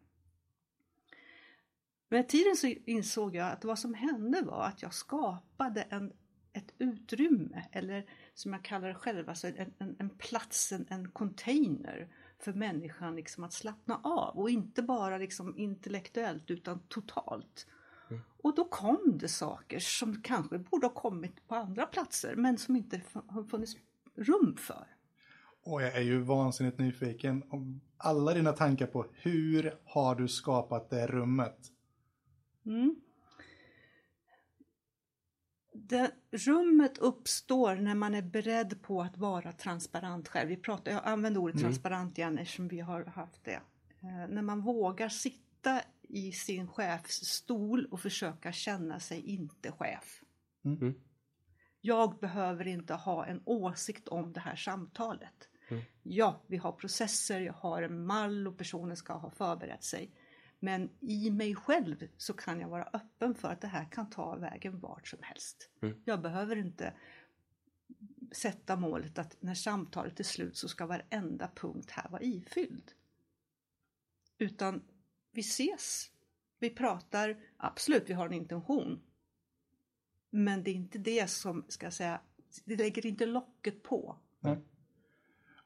[2.08, 6.12] Med tiden så insåg jag att vad som hände var att jag skapade en,
[6.52, 11.10] ett utrymme eller som jag kallar det själv, alltså en, en, en plats, en, en
[11.10, 17.66] container för människan liksom att slappna av och inte bara liksom intellektuellt utan totalt.
[18.10, 18.22] Mm.
[18.42, 22.76] Och då kom det saker som kanske borde ha kommit på andra platser men som
[22.76, 23.76] inte har funnits
[24.14, 24.86] rum för.
[25.64, 30.90] Och jag är ju vansinnigt nyfiken om alla dina tankar på hur har du skapat
[30.90, 31.72] det rummet?
[32.66, 32.96] Mm
[35.88, 40.48] det, rummet uppstår när man är beredd på att vara transparent själv.
[40.48, 41.64] Vi pratar, jag använder ordet mm.
[41.64, 43.60] transparent igen eftersom vi har haft det.
[44.02, 50.22] Eh, när man vågar sitta i sin chefsstol och försöka känna sig inte chef.
[50.64, 50.78] Mm.
[50.80, 50.94] mm.
[51.80, 55.48] Jag behöver inte ha en åsikt om det här samtalet.
[55.68, 55.82] Mm.
[56.02, 60.10] Ja, vi har processer, jag har en mall och personen ska ha förberett sig.
[60.60, 64.36] Men i mig själv så kan jag vara öppen för att det här kan ta
[64.36, 65.70] vägen vart som helst.
[65.82, 66.02] Mm.
[66.04, 66.94] Jag behöver inte
[68.32, 72.92] sätta målet att när samtalet är slut så ska varenda punkt här vara ifylld.
[74.38, 74.82] Utan
[75.32, 76.10] vi ses,
[76.58, 79.00] vi pratar, absolut vi har en intention.
[80.30, 82.20] Men det är inte det som, ska jag säga,
[82.64, 84.16] det lägger inte locket på.
[84.40, 84.58] Nej.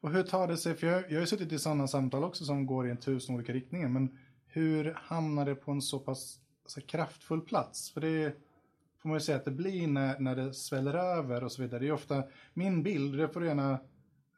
[0.02, 2.44] Och hur tar det sig, för jag, jag har ju suttit i sådana samtal också
[2.44, 4.18] som går i en tusen olika riktningar, men
[4.52, 7.90] hur hamnar det på en så pass så kraftfull plats?
[7.90, 8.36] För det
[9.02, 11.80] får man ju säga att det blir när, när det sväller över och så vidare.
[11.80, 13.78] Det är ofta min bild, det får du gärna,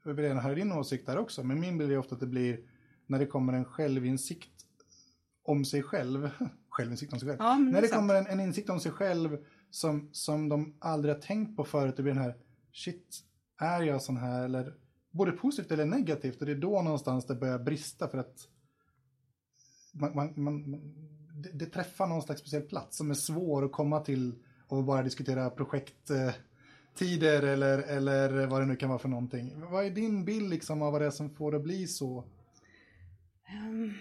[0.05, 2.27] jag vill gärna höra din åsikt där också, men min bild är ofta att det
[2.27, 2.61] blir
[3.07, 4.51] när det kommer en självinsikt
[5.43, 6.31] om sig själv.
[6.69, 7.41] självinsikt om sig själv.
[7.41, 8.01] Ja, när det sant.
[8.01, 9.39] kommer en, en, insikt om sig själv
[9.71, 12.37] som, som de aldrig har tänkt på förut, det blir den här,
[12.73, 13.21] shit,
[13.59, 14.45] är jag sån här?
[14.45, 14.75] Eller
[15.11, 16.41] både positivt eller negativt.
[16.41, 18.49] Och det är då någonstans det börjar brista för att
[19.95, 20.81] man, man, man
[21.35, 24.35] det, det, träffar någon slags speciell plats som är svår att komma till
[24.69, 29.61] och bara diskutera projekttider eller, eller vad det nu kan vara för någonting.
[29.71, 32.25] Vad är din bild liksom av vad det är som får det att bli så?
[33.69, 33.95] Um,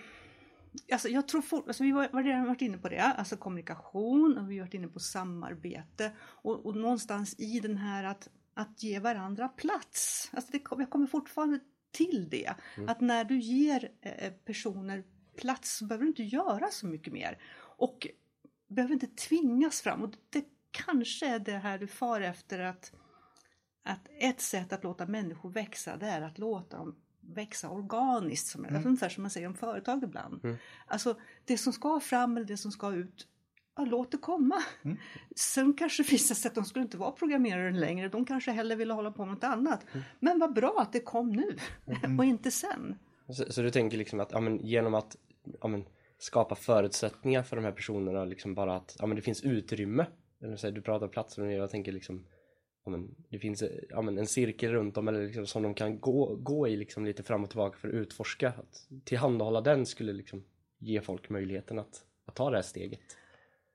[0.92, 4.52] alltså jag tror for, alltså vi har redan varit inne på det, alltså kommunikation och
[4.52, 9.00] vi har varit inne på samarbete och, och någonstans i den här att, att ge
[9.00, 10.30] varandra plats.
[10.34, 11.60] Alltså det, jag kommer fortfarande
[11.92, 12.90] till det, mm.
[12.90, 15.04] att när du ger eh, personer
[15.36, 17.38] plats så behöver du inte göra så mycket mer.
[17.78, 18.08] Och
[18.68, 20.04] behöver inte tvingas fram.
[20.04, 22.92] Och det kanske är det här du far efter att,
[23.84, 28.66] att ett sätt att låta människor växa det är att låta dem växa organiskt, som,
[28.66, 28.86] mm.
[28.86, 30.44] ungefär som man säger om företag ibland.
[30.44, 30.58] Mm.
[30.88, 33.28] Alltså det som ska fram eller det som ska ut,
[33.76, 34.64] ja, låt det komma.
[34.82, 34.98] Mm.
[35.36, 38.94] Sen kanske visar sig att de skulle inte vara programmerare längre, de kanske hellre ville
[38.94, 39.86] hålla på med något annat.
[39.94, 40.04] Mm.
[40.20, 41.58] Men vad bra att det kom nu
[42.04, 42.20] mm.
[42.20, 43.00] och inte sen.
[43.30, 45.18] Så, så, du tänker liksom att ja, men, genom att
[45.62, 45.86] ja, men,
[46.18, 50.06] skapa förutsättningar för de här personerna, liksom bara att ja, men, det finns utrymme.
[50.42, 52.26] Eller, så här, du pratar plats och jag tänker liksom
[52.86, 56.00] ja, men, det finns ja, men, en cirkel runt dem eller liksom, som de kan
[56.00, 58.48] gå, gå i liksom, lite fram och tillbaka för att utforska.
[58.48, 60.44] Att tillhandahålla den skulle liksom,
[60.80, 63.00] ge folk möjligheten att, att ta det här steget.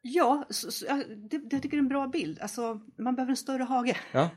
[0.01, 2.39] Ja, så, så, det, det tycker jag är en bra bild.
[2.41, 3.97] Alltså, man behöver en större hage.
[4.13, 4.31] Ja.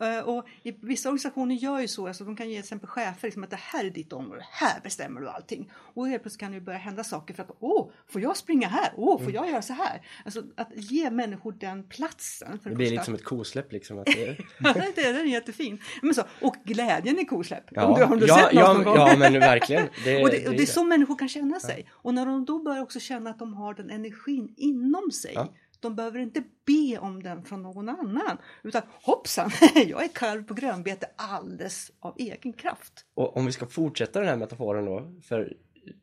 [0.00, 3.28] Eh, och i vissa organisationer gör ju så, alltså de kan ge till exempel chefer
[3.28, 5.70] liksom att det här är ditt område, här bestämmer du allting.
[5.94, 8.92] Och helt plötsligt kan det börja hända saker för att åh, får jag springa här?
[8.96, 9.34] Åh, får mm.
[9.34, 10.02] jag göra så här?
[10.24, 12.58] Alltså att ge människor den platsen.
[12.58, 13.98] För det blir lite som ett kosläpp liksom.
[13.98, 14.36] Att det...
[14.58, 15.82] ja, det är, den är jättefin.
[16.02, 17.64] Men så, och glädjen i kosläpp.
[17.70, 18.96] Ja, om du, har du ja, sett ja, någon gång?
[18.96, 19.88] ja, men verkligen.
[20.04, 21.88] Det, och, det, och det är så människor kan känna sig.
[21.90, 25.36] Och när de då börjar också känna att de har den energin inom sig.
[25.80, 28.38] De behöver inte be om den från någon annan.
[28.62, 32.92] Utan hoppsan, jag är kalv på grönbete alldeles av egen kraft.
[33.14, 35.56] Och om vi ska fortsätta den här metaforen då, för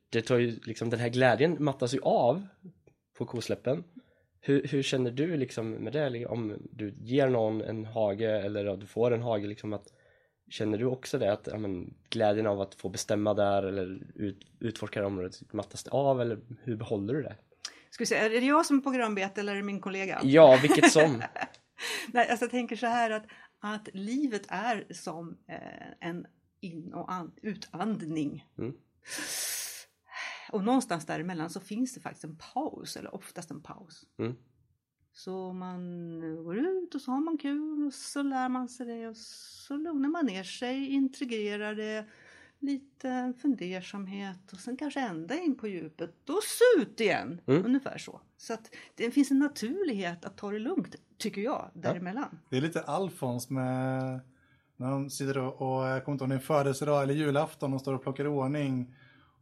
[0.10, 2.48] det tar ju liksom, den här glädjen mattas ju av
[3.18, 3.84] på kosläppen.
[4.42, 6.26] Hur, hur känner du liksom med det?
[6.26, 9.88] Om du ger någon en hage eller du får en hage liksom att
[10.50, 14.48] Känner du också det att ja, men, glädjen av att få bestämma där eller ut,
[14.60, 17.36] utforska det området mattas det av eller hur behåller du det?
[17.94, 20.20] Ska se, är det jag som är på grönbete eller är det min kollega?
[20.24, 21.24] Ja, vilket som.
[22.08, 23.26] Nej, alltså jag tänker så här att,
[23.60, 26.26] att livet är som eh, en
[26.60, 28.48] in och an, utandning.
[28.58, 28.74] Mm.
[30.52, 34.06] Och någonstans däremellan så finns det faktiskt en paus, eller oftast en paus.
[34.20, 34.36] Mm.
[35.12, 39.08] Så man går ut och så har man kul och så lär man sig det
[39.08, 42.06] och så lugnar man ner sig, integrerar det,
[42.64, 47.42] lite fundersamhet och sen kanske ända in på djupet och så ut igen.
[47.46, 47.66] Mm.
[47.66, 48.22] Ungefär så.
[48.38, 52.40] Så att det finns en naturlighet att ta det lugnt, tycker jag, däremellan.
[52.50, 54.20] Det är lite Alfons med
[54.78, 57.74] när de sitter och, och jag kommer inte ihåg om det är födelsedag eller julafton
[57.74, 58.96] och står och plockar i ordning.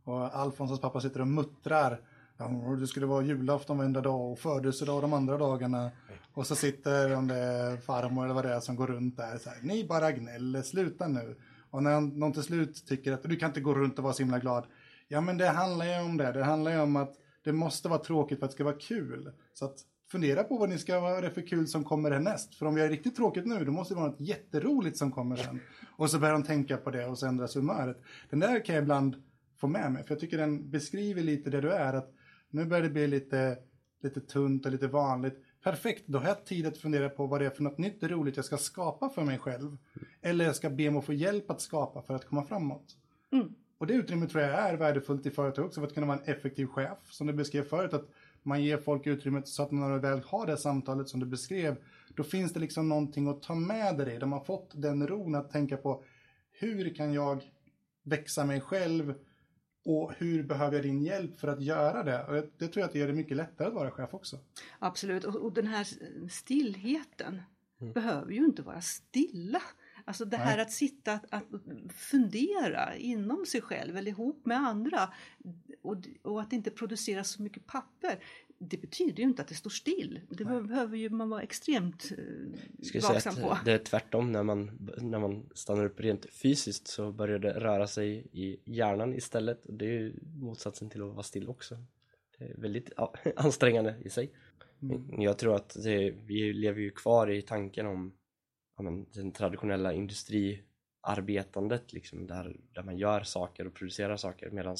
[0.04, 2.02] Och Alfonsens pappa sitter och muttrar.
[2.38, 2.48] Ja,
[2.80, 5.92] det skulle vara julafton varenda dag och födelsedag de andra dagarna.
[6.34, 9.38] Och så sitter om det är farmor eller vad det är som går runt där
[9.38, 9.58] så här.
[9.62, 11.36] Ni bara gnäller, sluta nu.
[11.72, 14.24] Och när någon till slut tycker att du kan inte gå runt och vara så
[14.24, 14.66] himla glad.
[15.08, 16.32] Ja men det handlar ju om det.
[16.32, 19.32] Det handlar ju om att det måste vara tråkigt för att det ska vara kul.
[19.54, 19.78] Så att
[20.12, 22.56] fundera på vad ni ska ha det för kul som kommer härnäst.
[22.56, 25.36] För om vi har riktigt tråkigt nu, då måste det vara något jätteroligt som kommer
[25.36, 25.60] sen.
[25.98, 28.02] Och så börjar de tänka på det och så ändras humöret.
[28.30, 29.16] Den där kan jag ibland
[29.58, 31.94] få med mig, för jag tycker den beskriver lite det du är.
[31.94, 32.14] Att
[32.50, 33.58] nu börjar det bli lite,
[34.04, 35.44] lite tunt och lite vanligt.
[35.64, 38.10] Perfekt, då har jag tid att fundera på vad det är för något nytt och
[38.10, 39.78] roligt jag ska skapa för mig själv.
[40.22, 42.96] Eller jag ska be om att få hjälp att skapa för att komma framåt.
[43.32, 43.56] Mm.
[43.78, 46.36] Och det utrymmet tror jag är värdefullt i företag också för att kunna vara en
[46.36, 46.98] effektiv chef.
[47.10, 48.10] Som du beskrev förut, att
[48.44, 51.76] man ger folk utrymmet så att när de väl har det samtalet som du beskrev,
[52.16, 54.20] då finns det liksom någonting att ta med dig.
[54.20, 56.04] De har fått den ron att tänka på
[56.52, 57.44] hur kan jag
[58.04, 59.14] växa mig själv
[59.86, 62.24] och hur behöver jag din hjälp för att göra det?
[62.24, 64.40] Och det tror jag att det gör det mycket lättare att vara chef också.
[64.80, 65.88] Absolut, och, och den här
[66.30, 67.42] stillheten
[67.94, 69.62] behöver ju inte vara stilla.
[70.12, 70.62] Alltså det här Nej.
[70.62, 71.44] att sitta att, att
[71.96, 75.14] fundera inom sig själv eller ihop med andra
[75.82, 78.24] och, och att inte producera så mycket papper.
[78.58, 80.20] Det betyder ju inte att det står still.
[80.30, 80.62] Det Nej.
[80.62, 82.12] behöver ju man vara extremt
[82.94, 83.58] eh, vaksam på.
[83.66, 87.88] det är tvärtom när man, när man stannar upp rent fysiskt så börjar det röra
[87.88, 91.78] sig i hjärnan istället och det är ju motsatsen till att vara still också.
[92.38, 92.92] Det är väldigt
[93.36, 94.32] ansträngande i sig.
[94.80, 98.14] Men Jag tror att det, vi lever ju kvar i tanken om
[98.86, 104.78] ja, men, den traditionella industriarbetandet liksom där, där man gör saker och producerar saker medan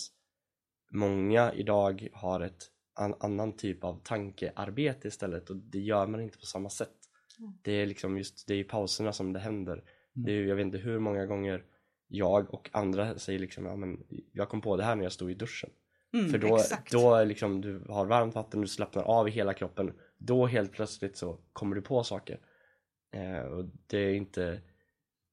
[0.92, 6.38] många idag har ett an, annan typ av tankearbete istället och det gör man inte
[6.38, 6.98] på samma sätt.
[7.40, 7.54] Mm.
[7.62, 9.74] Det är liksom just det är i pauserna som det händer.
[9.74, 9.86] Mm.
[10.14, 11.64] Det är, jag vet inte hur många gånger
[12.08, 15.32] jag och andra säger liksom ja, men jag kom på det här när jag stod
[15.32, 15.70] i duschen.
[16.14, 16.92] Mm, För då, exakt.
[16.92, 19.94] då är liksom, du har varmt vatten, du slappnar av i hela kroppen.
[20.18, 22.40] Då helt plötsligt så kommer du på saker.
[23.12, 24.62] Eh, och det är inte...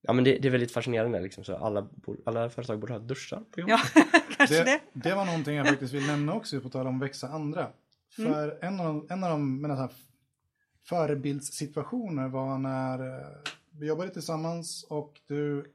[0.01, 1.43] Ja men det, det är väldigt fascinerande liksom.
[1.43, 1.87] Så alla,
[2.25, 3.79] alla företag borde ha duschar på jobbet.
[3.95, 4.01] Ja,
[4.37, 4.63] kanske det.
[4.63, 7.67] Det, det var någonting jag faktiskt vill nämna också på tal om växa andra.
[8.17, 8.33] Mm.
[8.33, 9.91] För en av de, en av de mina så här
[10.83, 13.27] förebildssituationer var när eh,
[13.71, 15.73] vi jobbade tillsammans och du,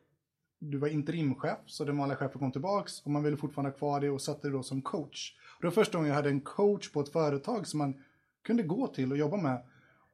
[0.59, 4.01] du var interimchef så den vanliga chefen kom tillbaks och man ville fortfarande ha kvar
[4.01, 5.37] det och satte dig då som coach.
[5.57, 8.03] Och det var första gången jag hade en coach på ett företag som man
[8.43, 9.63] kunde gå till och jobba med.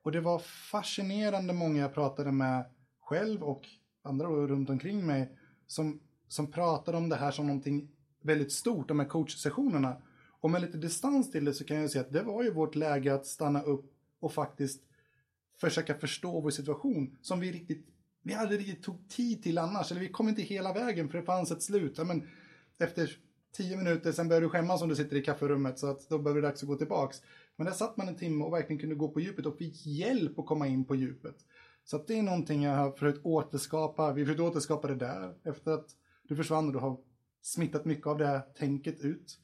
[0.03, 0.39] Och det var
[0.71, 2.65] fascinerande många jag pratade med
[3.01, 3.69] själv och
[4.03, 7.89] andra runt omkring mig som, som pratade om det här som någonting
[8.23, 10.03] väldigt stort, de här coachsessionerna.
[10.41, 12.75] Och med lite distans till det så kan jag säga att det var ju vårt
[12.75, 14.83] läge att stanna upp och faktiskt
[15.61, 17.87] försöka förstå vår situation som vi riktigt,
[18.23, 21.25] vi aldrig riktigt tog tid till annars, eller vi kom inte hela vägen för det
[21.25, 21.99] fanns ett slut.
[21.99, 22.29] Ja, men
[22.79, 23.17] efter
[23.53, 26.41] tio minuter, sen börjar du skämmas om du sitter i kafferummet så att då behöver
[26.41, 27.23] det dags att gå tillbaks.
[27.61, 30.39] Men där satt man en timme och verkligen kunde gå på djupet och fick hjälp
[30.39, 31.37] att komma in på djupet.
[31.85, 35.71] Så att det är någonting jag har försökt återskapa, vi försökte återskapa det där efter
[35.71, 35.87] att
[36.23, 36.97] du försvann och du har
[37.43, 39.39] smittat mycket av det här tänket ut.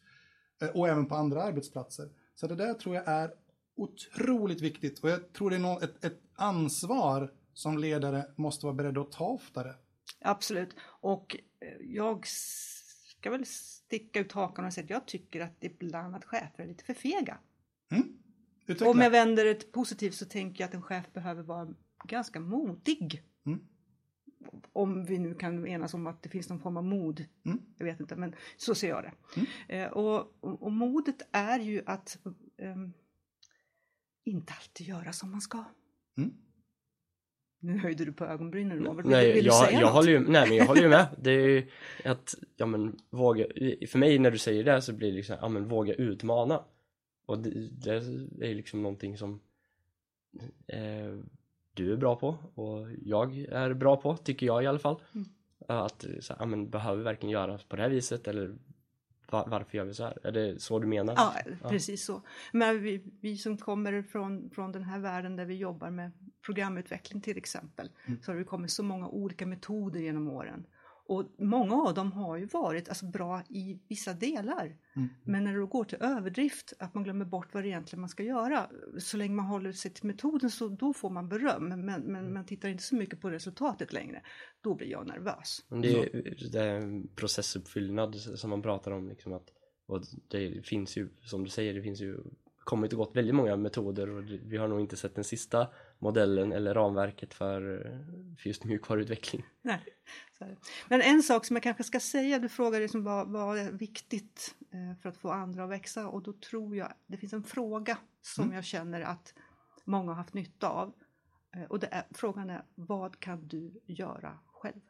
[0.62, 2.08] Eh, och även på andra arbetsplatser.
[2.34, 3.30] Så det där tror jag är
[3.76, 8.74] otroligt viktigt och jag tror det är något, ett, ett ansvar som ledare måste vara
[8.74, 9.74] beredda att ta oftare.
[10.20, 10.76] Absolut.
[10.82, 16.16] Och eh, jag ska väl sticka ut hakan och säga att jag tycker att ibland
[16.16, 17.38] att chefer är lite för fega.
[17.90, 18.18] Mm?
[18.80, 21.68] Om jag vänder det positivt så tänker jag att en chef behöver vara
[22.04, 23.22] ganska modig.
[23.46, 23.60] Mm.
[24.72, 27.24] Om vi nu kan enas om att det finns någon form av mod.
[27.44, 27.60] Mm.
[27.78, 29.12] Jag vet inte, men så ser jag det.
[29.36, 29.46] Mm.
[29.68, 32.18] Eh, och, och, modet är ju att
[32.58, 32.92] ehm,
[34.24, 35.64] inte alltid göra som man ska.
[36.16, 36.32] Mm.
[37.60, 39.04] Nu höjde du på ögonbrynen Robert.
[39.04, 39.92] Vill, Nej, vill du jag, säga jag något?
[39.92, 41.06] håller ju, nej men jag håller ju med.
[41.18, 41.70] Det är ju
[42.04, 43.44] att, ja men våga,
[43.88, 46.64] för mig när du säger det så blir det liksom, ja men våga utmana.
[47.26, 47.94] Och det, det
[48.50, 49.40] är liksom någonting som
[50.66, 51.18] eh,
[51.74, 55.00] du är bra på och jag är bra på, tycker jag i alla fall.
[55.14, 55.28] Mm.
[55.68, 58.54] Att, så, här, ja men behöver vi verkligen göra på det här viset eller
[59.30, 60.18] va- varför gör vi så här?
[60.26, 61.14] Är det så du menar?
[61.16, 61.34] Ja,
[61.68, 62.22] precis så.
[62.52, 66.10] Men vi, vi som kommer från, från den här världen där vi jobbar med
[66.46, 68.22] programutveckling till exempel, Mm.
[68.22, 70.66] så har det kommit så många olika metoder genom åren.
[71.08, 74.76] Och många av dem har ju varit alltså, bra i vissa delar.
[74.96, 75.08] Mm.
[75.24, 78.22] Men när det går till överdrift, att man glömmer bort vad det egentligen man ska
[78.22, 78.70] göra.
[78.98, 81.68] Så länge man håller sig till metoden så då får man beröm.
[81.68, 84.22] Men, men man tittar inte så mycket på resultatet längre.
[84.60, 85.64] Då blir jag nervös.
[85.68, 89.50] Men det är, det är en processuppfyllnad som man pratar om liksom att
[89.86, 92.18] och det finns ju, som du säger, det finns ju
[92.64, 96.52] kommit och gått väldigt många metoder och vi har nog inte sett den sista modellen
[96.52, 97.60] eller ramverket för,
[98.38, 99.44] för just mjukvaruutveckling.
[99.62, 99.84] Nej.
[100.88, 104.54] Men en sak som jag kanske ska säga, du frågade liksom vad, vad är viktigt
[104.72, 107.98] eh, för att få andra att växa och då tror jag det finns en fråga
[108.22, 109.34] som jag känner att
[109.84, 110.94] många har haft nytta av.
[111.56, 114.80] Eh, Och det är, frågan är, vad kan du göra själv?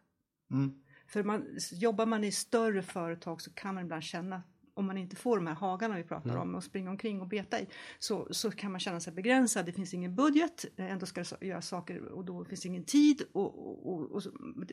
[0.51, 0.83] Mm.
[1.09, 4.43] För man, jobbar man i större företag så kan man ibland känna
[4.77, 7.61] om man inte får de här hagarna vi pratar om och springa omkring och beta
[7.61, 7.67] i
[7.99, 9.67] så, så kan man känna sig begränsad.
[9.67, 12.85] Det finns ingen budget, eh, ändå ska det så- göra saker och då finns ingen
[12.85, 14.23] tid och, och, och,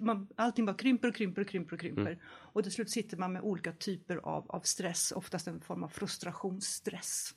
[0.02, 2.22] man, allting bara krymper och krymper och krymper och krymper.
[2.26, 5.88] Och till slut sitter man med olika typer av, av stress, oftast en form av
[5.90, 7.32] frustrationsstress.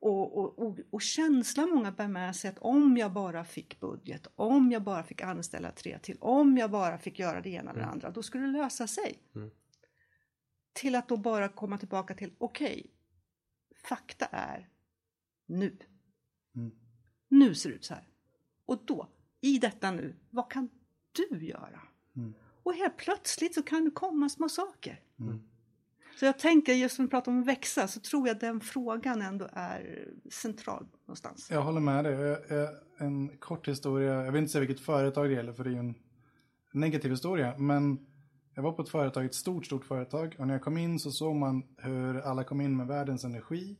[0.00, 4.26] Och, och, och, och känslan många bär med sig att om jag bara fick budget,
[4.34, 7.80] om jag bara fick anställa tre till, om jag bara fick göra det ena eller
[7.80, 9.18] det andra, då skulle det lösa sig.
[9.34, 9.50] Mm.
[10.74, 12.86] Till att då bara komma tillbaka till, okej,
[13.88, 14.68] fakta är
[15.46, 15.76] nu.
[16.56, 16.72] Mm.
[17.28, 18.08] Nu ser det ut så här.
[18.66, 19.08] Och då,
[19.40, 20.68] i detta nu, vad kan
[21.12, 21.80] du göra?
[22.16, 22.34] Mm.
[22.62, 25.00] Och helt plötsligt så kan det komma små saker.
[25.18, 25.40] Mm.
[26.16, 29.22] Så jag tänker, just när vi pratar om att växa, så tror jag den frågan
[29.22, 31.50] ändå är central någonstans.
[31.50, 32.38] Jag håller med dig.
[32.98, 35.78] En kort historia, jag vill inte säga vilket företag det gäller för det är ju
[35.78, 35.94] en
[36.72, 37.58] negativ historia.
[37.58, 38.06] Men
[38.54, 40.36] jag var på ett företag, ett stort, stort företag.
[40.38, 43.76] Och när jag kom in så såg man hur alla kom in med världens energi.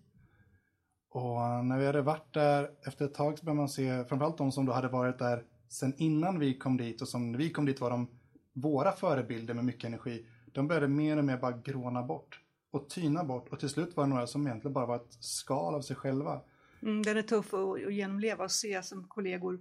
[1.11, 4.53] Och när vi hade varit där efter ett tag så började man se, framförallt de
[4.53, 7.65] som då hade varit där sen innan vi kom dit och som när vi kom
[7.65, 8.09] dit var de
[8.53, 10.27] våra förebilder med mycket energi.
[10.53, 14.05] De började mer och mer bara gråna bort och tyna bort och till slut var
[14.05, 16.41] det några som egentligen bara var ett skal av sig själva.
[16.83, 19.61] Mm, den är tuff att, att genomleva och se som kollegor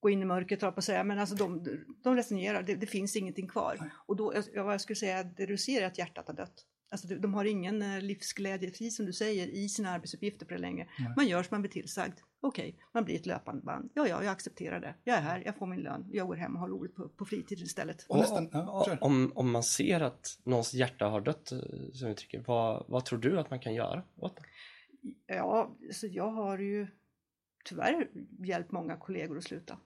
[0.00, 1.04] gå in i mörkret, på att säga.
[1.04, 1.64] Men alltså de,
[2.02, 3.92] de resignerar, det, det finns ingenting kvar.
[4.06, 6.66] Och då, jag, jag skulle säga att det du ser är att hjärtat har dött.
[6.92, 10.60] Alltså de, har ingen eh, livsglädje, precis som du säger, i sina arbetsuppgifter på det
[10.60, 10.88] längre.
[10.98, 11.12] Nej.
[11.16, 12.18] Man gör som man blir tillsagd.
[12.40, 13.90] Okej, man blir ett löpande band.
[13.94, 14.94] Ja, ja, jag accepterar det.
[15.04, 16.06] Jag är här, jag får min lön.
[16.12, 18.06] Jag går hem och har roligt på, på fritid istället.
[18.08, 18.98] Och nästan, ja, kör.
[19.04, 21.58] Om, om man ser att någons hjärta har dött, eh,
[21.92, 24.42] som vi tycker, vad, vad tror du att man kan göra åt det?
[25.34, 26.86] Ja, så jag har ju
[27.64, 29.78] tyvärr hjälpt många kollegor att sluta.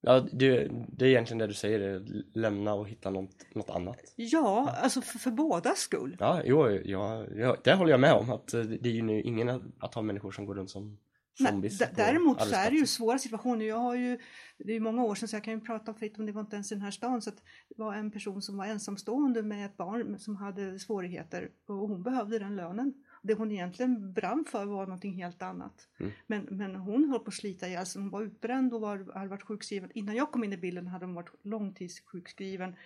[0.00, 2.02] Ja, det, det är egentligen det du säger,
[2.34, 3.98] lämna och hitta något, något annat.
[4.16, 6.16] Ja, alltså för, för bådas skull.
[6.20, 8.30] Ja, jo, ja, ja, det håller jag med om.
[8.30, 10.98] Att eh, det är ju nu ingen att, att ha människor som går runt som
[11.46, 11.78] zombies.
[11.78, 13.64] på däremot så är det ju svåra situationer.
[13.64, 14.18] Jag har ju,
[14.58, 16.40] det är ju många år sedan så jag kan ju prata fritt om det var
[16.40, 17.22] inte ens i den här stan.
[17.22, 17.36] Så att
[17.68, 22.02] det var en person som var ensamstående med ett barn som hade svårigheter och hon
[22.02, 22.94] behövde den lönen.
[23.28, 25.88] Det hon egentligen brann för var någonting helt annat.
[26.00, 26.12] Mm.
[26.26, 28.02] Men, men hon höll på att slita ihjäl sig.
[28.02, 29.90] Hon var utbränd och var, hade varit sjukskriven.
[29.94, 32.76] Innan jag kom in i bilden hade hon varit långtidssjukskriven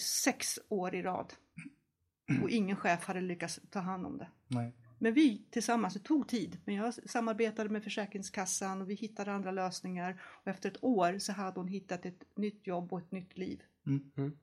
[0.00, 1.32] sex år i rad.
[2.42, 4.28] Och ingen chef hade lyckats ta hand om det.
[4.48, 4.74] Nej.
[4.98, 9.50] Men vi tillsammans, det tog tid, men jag samarbetade med Försäkringskassan och vi hittade andra
[9.50, 10.22] lösningar.
[10.24, 13.62] Och efter ett år så hade hon hittat ett nytt jobb och ett nytt liv.
[13.86, 14.10] Mm.
[14.16, 14.36] Mm.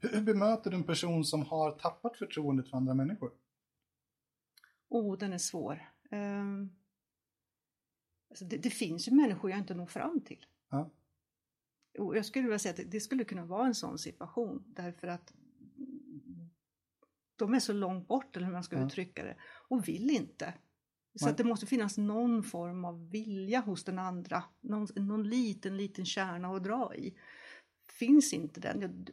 [0.00, 3.30] Hur, hur bemöter du en person som har tappat förtroendet för andra människor?
[4.90, 5.92] Oh, den är svår.
[6.10, 6.70] Ehm,
[8.30, 10.46] alltså det, det finns ju människor jag inte når fram till.
[10.70, 10.90] Ja.
[11.98, 15.06] Och jag skulle vilja säga att det, det skulle kunna vara en sån situation därför
[15.08, 15.34] att
[17.36, 18.86] de är så långt bort, eller hur man ska Ja.
[18.86, 19.36] uttrycka det,
[19.68, 20.54] och vill inte.
[21.14, 25.76] Så att det måste finnas någon form av vilja hos den andra, någon, någon liten,
[25.76, 27.18] liten kärna att dra i.
[27.88, 29.06] Finns inte den,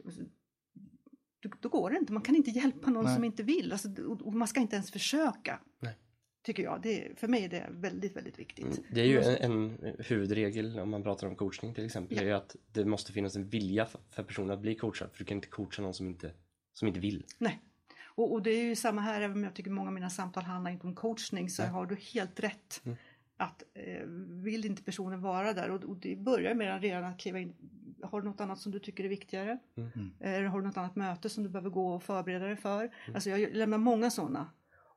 [1.40, 2.12] då, då går det inte.
[2.12, 3.14] Man kan inte hjälpa någon Nej.
[3.14, 3.72] som inte vill.
[3.72, 5.60] Alltså, och och man ska inte ens försöka.
[5.80, 5.94] Nej.
[6.42, 6.82] Tycker jag.
[6.82, 8.64] Det, för mig är det väldigt, väldigt viktigt.
[8.64, 12.22] Mm, Det är ju en, en huvudregel om man pratar om coachning till exempel, Ja.
[12.22, 15.18] är ju att det måste finnas en vilja för, för personen att bli coachad, för
[15.18, 16.32] du kan inte coacha någon som inte,
[16.72, 17.24] som inte vill.
[17.38, 17.60] Nej.
[18.04, 20.42] Och, och det är ju samma här, även om jag tycker många av mina samtal
[20.44, 21.70] handlar inte om coachning så Nej.
[21.70, 22.80] har du helt rätt.
[22.84, 22.96] Mm.
[23.36, 24.06] Att eh,
[24.44, 27.54] vill inte personen vara där och, och det börjar med redan att kliva in.
[28.02, 29.58] Har du något annat som du tycker är viktigare?
[29.76, 30.10] Mm.
[30.20, 32.94] Eller har du något annat möte som du behöver gå och förbereda dig för?
[33.14, 34.50] Alltså jag lämnar många sådana.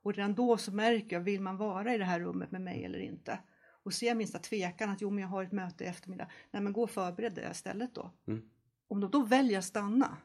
[0.04, 2.86] Och redan då så märker jag, vill man vara i det här rummet med mig
[2.86, 3.39] eller inte?
[3.84, 6.28] Och ser jag minsta tvekan att jo men jag har ett möte i eftermiddag.
[6.52, 8.12] Nej men gå och förbered det istället då.
[8.28, 8.49] Mm.
[8.88, 10.18] Om de då väljer att stanna,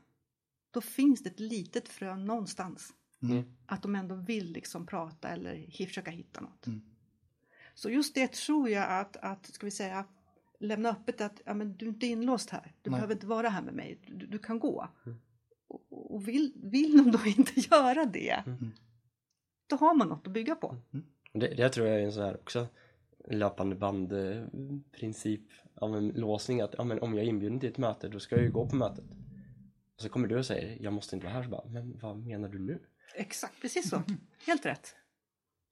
[0.70, 2.92] då finns det ett litet frö någonstans.
[3.22, 3.44] Mm.
[3.66, 6.66] Att de ändå vill liksom prata eller försöka hitta något.
[6.66, 6.80] Mm.
[7.74, 10.04] Så just det tror jag att, att ska vi säga,
[10.60, 12.72] lämna öppet att ja, men du är inte inlåst här.
[12.82, 12.98] Du Nej.
[12.98, 14.00] behöver inte vara här med mig.
[14.06, 14.88] Du, du kan gå.
[15.68, 18.72] Och, och vill, vill de då inte göra det, Mm.
[19.66, 20.76] då har man något att bygga på.
[21.32, 22.66] Det, det tror jag är en sån här också
[23.28, 24.44] löpande band eh,
[25.74, 28.34] av en låsning att ja, men om jag är inbjuden till ett möte då ska
[28.36, 29.04] jag ju gå på mötet.
[29.96, 32.18] Och så kommer du och säger jag måste inte vara här så bara, men vad
[32.18, 32.78] menar du nu?
[33.14, 34.02] Exakt, precis så.
[34.46, 34.94] Helt rätt.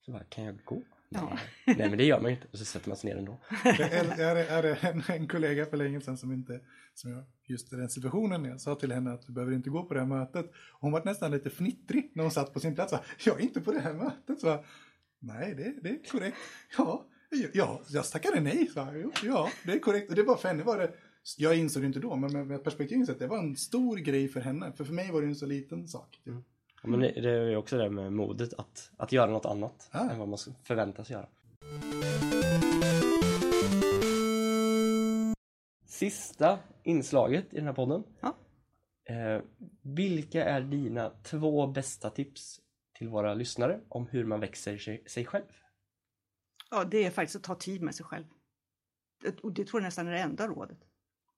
[0.05, 0.81] Så bara, kan jag gå?
[1.09, 1.37] Ja.
[1.65, 1.89] Nej.
[1.89, 3.39] Men det gör man ju inte och så sätter man sig ner ändå.
[3.63, 6.59] Jag är, är det en, en kollega för länge sedan som inte,
[6.93, 9.83] som jag just i den situationen, jag sa till henne att du behöver inte gå
[9.83, 10.51] på det här mötet.
[10.79, 12.91] Hon var nästan lite fnittrig när hon satt på sin plats.
[12.91, 12.99] Så,
[13.29, 14.39] jag är inte på det här mötet.
[14.39, 14.63] Så,
[15.19, 16.37] nej, det, det är korrekt.
[16.77, 17.05] Ja,
[17.53, 18.67] ja, jag tackade nej.
[18.73, 20.09] Så, jo, ja, det är korrekt.
[20.09, 20.93] Och det var för henne var det,
[21.37, 24.27] jag insåg det inte då, men med, med perspektivet sett, det var en stor grej
[24.27, 24.73] för henne.
[24.77, 26.19] För för mig var det en så liten sak.
[26.23, 26.33] Typ.
[26.85, 30.11] Ja, men det, är ju också det med modet att, att göra något annat Ja.
[30.11, 31.27] än vad man förväntas göra.
[35.85, 38.03] Sista inslaget i den här podden.
[38.21, 38.35] Ja.
[39.13, 39.41] Eh,
[39.81, 42.61] vilka är dina två bästa tips
[42.97, 45.45] till våra lyssnare om hur man växer sig, sig själv?
[46.71, 48.25] Ja, det är faktiskt att ta tid med sig själv.
[49.43, 50.77] Och det tror jag nästan är det enda rådet.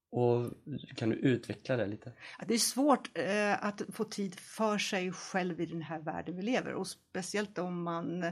[0.10, 0.51] Och
[0.95, 2.12] kan du utveckla det lite?
[2.47, 6.41] Det är svårt eh, att få tid för sig själv i den här världen vi
[6.41, 8.26] lever och speciellt om man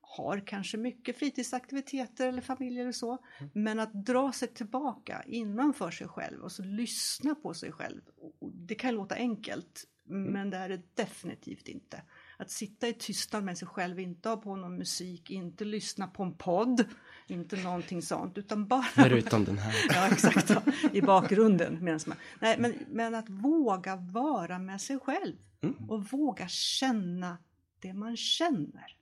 [0.00, 3.18] har kanske mycket fritidsaktiviteter eller familj eller så.
[3.52, 8.00] Men att dra sig tillbaka innanför sig själv och så lyssna på sig själv.
[8.40, 12.02] Det kan låta enkelt men det är det definitivt inte.
[12.42, 16.22] Att sitta i tystnad med sig själv, inte ha på någon musik, inte lyssna på
[16.22, 16.84] en podd,
[17.26, 19.74] inte någonting sånt utan bara Förutom den här.
[19.88, 20.50] Ja, exakt.
[20.50, 20.62] Ja.
[20.92, 21.84] I bakgrunden.
[21.84, 25.90] Man, nej, men, men att våga vara med sig själv Mm.
[25.90, 27.38] och våga känna
[27.78, 28.96] det man känner.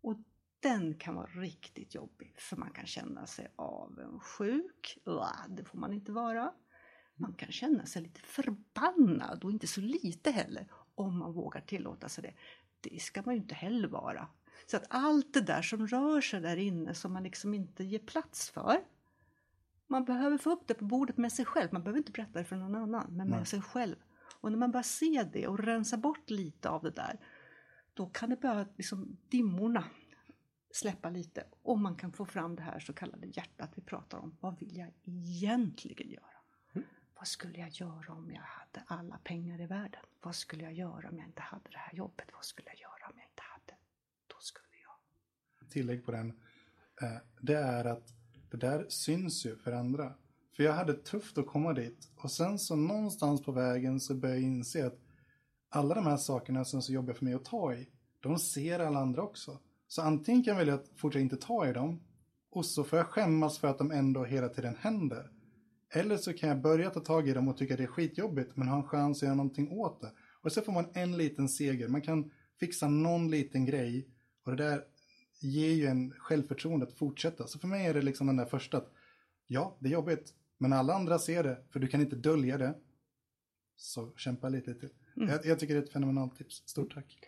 [0.00, 0.16] Och
[0.60, 4.98] den kan vara riktigt jobbig för man kan känna sig avundsjuk.
[5.48, 6.52] Det får man inte vara.
[7.14, 12.08] Man kan känna sig lite förbannad och inte så lite heller om man vågar tillåta
[12.08, 12.34] sig det.
[12.82, 14.28] Det ska man ju inte heller vara.
[14.66, 17.98] Så att allt det där som rör sig där inne som man liksom inte ger
[17.98, 18.80] plats för
[19.92, 21.72] man behöver få upp det på bordet med sig själv.
[21.72, 23.46] Man behöver inte berätta det för någon annan, men med Nej.
[23.46, 23.96] sig själv.
[24.40, 27.20] Och när man bara ser det och rensar bort lite av det där,
[27.94, 29.84] då kan det börja, liksom dimmorna
[30.70, 34.36] släppa lite och man kan få fram det här så kallade hjärtat vi pratar om.
[34.40, 36.31] Vad vill jag egentligen göra?
[37.22, 40.00] Vad skulle jag göra om jag hade alla pengar i världen?
[40.22, 42.26] Vad skulle jag göra om jag inte hade det här jobbet?
[42.32, 43.78] Vad skulle jag göra om jag inte hade?
[44.26, 45.70] Då skulle jag.
[45.70, 46.30] tillägg på den,
[47.02, 48.14] eh, det är att
[48.50, 50.14] det där syns ju för andra.
[50.56, 54.40] För jag hade tufft att komma dit och sen så någonstans på vägen så började
[54.40, 54.98] jag inse att
[55.68, 57.88] alla de här sakerna som är så jobbiga för mig att ta i,
[58.20, 59.58] de ser alla andra också.
[59.88, 62.00] Så antingen kan jag välja att fortsätta inte ta i dem
[62.50, 65.30] och så får jag skämmas för att de ändå hela tiden händer.
[65.94, 68.68] Eller så kan jag börja ta tag i dem och tycka det är skitjobbigt men
[68.68, 70.12] ha en chans att göra någonting åt det.
[70.42, 71.88] Och så får man en liten seger.
[71.88, 72.30] Man kan
[72.60, 74.08] fixa någon liten grej
[74.44, 74.84] och det där
[75.40, 77.46] ger ju en självförtroende att fortsätta.
[77.46, 78.92] Så för mig är det liksom den där första att
[79.46, 82.74] ja, det är jobbigt, men alla andra ser det, för du kan inte dölja det.
[83.76, 84.88] Så kämpa lite till.
[85.14, 86.62] Jag, jag tycker det är ett fenomenalt tips.
[86.66, 87.18] Stort tack.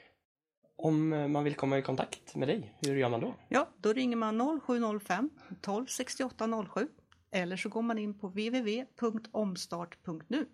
[0.76, 3.34] Om man vill komma i kontakt med dig, hur gör man då?
[3.48, 6.88] Ja, då ringer man 0705 12 68 07
[7.34, 10.46] eller så går man in på www.omstart.nu.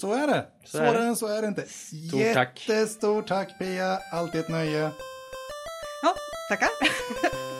[0.00, 0.46] Så är det!
[0.64, 0.90] Så är det.
[0.92, 1.66] Svårare än så är det inte.
[1.66, 2.68] Stort tack.
[2.68, 4.90] Jättestort tack Pia, alltid ett nöje.
[6.02, 6.14] Ja,
[6.48, 6.68] tackar!